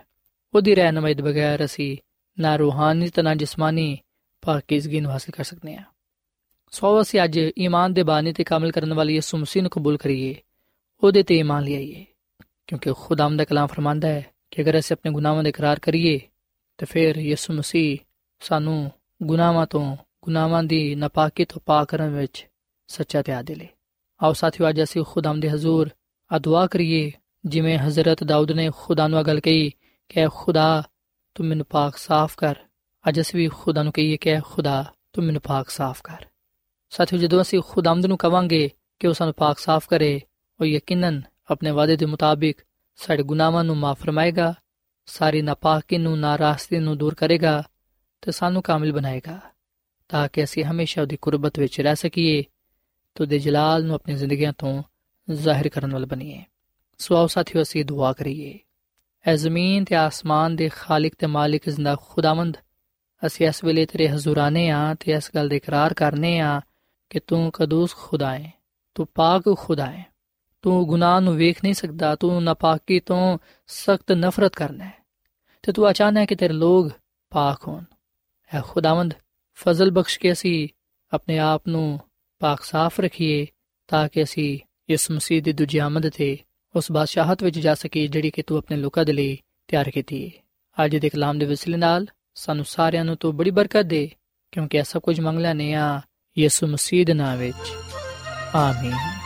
[0.54, 1.96] ਉਹਦੀ ਰਹਿਨਮਾਈ ਦੇ ਬਗੈਰ ਅਸੀਂ
[2.38, 3.98] ਨਾ ਰੂਹਾਨੀ ਤੇ ਨਾ ਜਿਸਮਾਨੀ
[4.42, 5.84] ਪਾਕੀਜ਼ਗੀ ਨੂੰ ਹਾਸਲ ਕਰ ਸਕਦੇ ਹਾਂ।
[6.70, 10.34] ਸੋ ਅਸੀਂ ਅੱਜ ਈਮਾਨ ਦੇ ਬਾਨੀ ਤੇ ਕਾਮਲ ਕਰਨ ਵਾਲੀ ਯਿਸੂ ਮਸੀਹ ਨੂੰ ਕਬੂਲ ਕਰੀਏ,
[11.02, 12.06] ਉਹਦੇ ਤੇ ਈਮਾਨ ਲਿਆਈਏ,
[12.66, 16.20] ਕਿਉਂਕਿ ਖੁਦਾਮ ਦਾ ਕਲਾਮ ਫਰਮਾਂਦਾ ਹੈ ਕਿ ਅਗਰ ਅਸੀਂ ਆਪਣੇ ਗੁਨਾਹਾਂ ਦਾ ਇਕਰਾਰ ਕਰੀਏ
[16.78, 17.98] ਤੇ ਫਿਰ ਯਿਸੂ ਮਸੀਹ
[18.40, 18.90] ਸਾਨੂੰ
[19.22, 22.46] ਗੁਨਾਹਾਂ ਤੋਂ, ਗੁਨਾਹਾਂ ਦੀ ਨਪਾਕੀ ਤੋਂ ਪਾਕ ਕਰਨ ਵਿੱਚ
[22.86, 23.68] ਸੱਚਾ ਤੇ ਆਦਿਲ ਹੈ
[24.22, 25.90] ਆਓ ਸਾਥੀਓ, ਅੱਜ ਅਸੀਂ ਖੁਦਾਮ ਦੇ ਹਜ਼ੂਰ
[26.36, 27.12] ਅਦੁਆ ਕਰੀਏ,
[27.44, 29.70] ਜਿਵੇਂ ਹਜ਼ਰਤ ਦਾਊਦ ਨੇ ਖੁਦਾ ਨੂੰ ਗੱਲ ਕਹੀ
[30.08, 30.82] ਕਿ, ਖੁਦਾ,
[31.34, 32.56] ਤੂੰ ਮੈਨੂੰ ਪਾਕ ਸਾਫ਼ ਕਰ।
[33.08, 36.26] ਅੱਜ ਅਸੀਂ ਵੀ ਖੁਦਾ ਨੂੰ ਕਹੀਏ ਕਿ, ਖੁਦਾ, ਤੂੰ ਮੈਨੂੰ ਪਾਕ ਸਾਫ਼ ਕਰ।
[36.90, 40.20] ਸਾਥੀਓ, ਜਦੋਂ ਅਸੀਂ ਖੁਦਾਮਦ ਨੂੰ ਕਵਾਂਗੇ ਕਿ ਉਹ ਸਾਨੂੰ ਪਾਕ ਸਾਫ਼ ਕਰੇ,
[40.60, 42.58] ਉਹ ਯਕੀਨਨ ਆਪਣੇ ਵਾਅਦੇ ਦੇ ਮੁਤਾਬਿਕ
[42.96, 44.54] ਸਾਡੇ ਗੁਨਾਹਾਂ ਨੂੰ ਮਾਫ ਫਰਮਾਏਗਾ
[45.06, 47.62] ਸਾਰੀ ਨਾਪਾਕੀ ਨੂੰ ਨਾਰਾਜ਼ਗੀ ਨੂੰ ਦੂਰ ਕਰੇਗਾ
[48.22, 49.40] ਤੇ ਸਾਨੂੰ ਕਾਮਿਲ ਬਣਾਏਗਾ,
[50.08, 52.42] ਤਾਂ ਕਿ ਅਸੀਂ ਹਮੇਸ਼ਾ ਉਹਦੀ ਕੁਰਬਤ ਵਿੱਚ ਰਹਿ ਸਕੀਏ,
[53.14, 54.82] ਤੇ ਉਹਦੇ ਜਲਾਲ ਨੂੰ ਆਪਣੀ ਜ਼ਿੰਦਗੀਆਂ ਤੋਂ
[55.30, 56.44] ਜ਼ਾਹਿਰ ਕਰਨ ਵਾਲ ਬਣੀਏ।
[56.98, 58.58] ਸੋ ਆਓ ਸਾਥੀਓ, ਅਸੀਂ ਦੁਆ ਕਰੀਏ।
[59.26, 62.56] ਐ ਜ਼ਮੀਨ ਤੇ ਆਸਮਾਨ ਦੇ ਖਾਲਕ ਤੇ ਮਾਲਿਕ ਜ਼ਿੰਦਾ ਖੁਦਾਵੰਦ,
[63.26, 66.60] ਅਸੀਂ ਇਸ ਵੇਲੇ ਤੇਰੇ ਹਜ਼ੂਰਾਨੇ ਆ ਤੇ ਇਸ ਗੱਲ ਦਾ ਇਕਰਾਰ ਕਰਨੇ ਆ
[67.10, 68.52] ਕਿ ਤੂੰ ਕਦੂਸ ਖੁਦਾ ਹੈ
[68.94, 70.15] ਤੂੰ ਪਾਕ ਖੁਦਾ ਹੈ
[70.66, 74.92] ਤੂੰ ਗੁਨਾਹ ਨੂੰ ਵੇਖ ਨਹੀਂ ਸਕਦਾ, ਤੂੰ ਨਾਪਾਕੀ ਤੋਂ ਸਖਤ ਨਫ਼ਰਤ ਕਰਨਾ ਹੈ
[75.62, 76.88] ਤੇ ਤੂੰ ਅਚਾਨਕ ਹੈ ਕਿ ਤੇਰੇ ਲੋਗ
[77.30, 77.84] ਪਾਕ ਹੋਣ।
[78.54, 79.14] ਐ ਖੁਦਾਵੰਦ,
[79.54, 80.68] ਫਜ਼ਲ ਬਖਸ਼ ਕੇ ਅਸੀਂ
[81.12, 82.00] ਆਪਣੇ ਆਪ ਨੂੰ
[82.38, 83.46] ਪਾਕ ਸਾਫ਼ ਰੱਖੀਏ
[83.88, 86.38] ਤਾਂ ਕਿ ਅਸੀਂ ਇਸ ਮਸੀਹ ਦੀ ਦੂਜੀ ਆਮਦ ਤੇ
[86.76, 90.30] ਉਸ ਬਾਦਸ਼ਾਹਤ ਵਿੱਚ ਜਾ ਸਕੀਏ ਜਿਹੜੀ ਕਿ ਤੂੰ ਆਪਣੇ ਲੋਕਾਂ ਦੇ ਲਈ ਤਿਆਰ ਕੀਤੀ ਹੈ
[90.84, 94.10] ਅੱਜ ਦੇ ਕਲਾਮ ਦੇ ਵਸੀਲੇ ਨਾਲ ਸਾਨੂੰ ਸਾਰਿਆਂ ਨੂੰ ਤੂੰ ਬੜੀ ਬਰਕਤ ਦੇ,
[94.52, 96.00] ਕਿਉਂਕਿ ਇਹ ਸਭ ਕੁਝ ਮੰਗ ਲੈਨੇ ਆ
[96.38, 97.72] ਯਿਸੂ ਮਸੀਹ ਦੇ ਨਾਮ ਵਿੱਚ।
[98.54, 99.25] ਆਮੀਨ।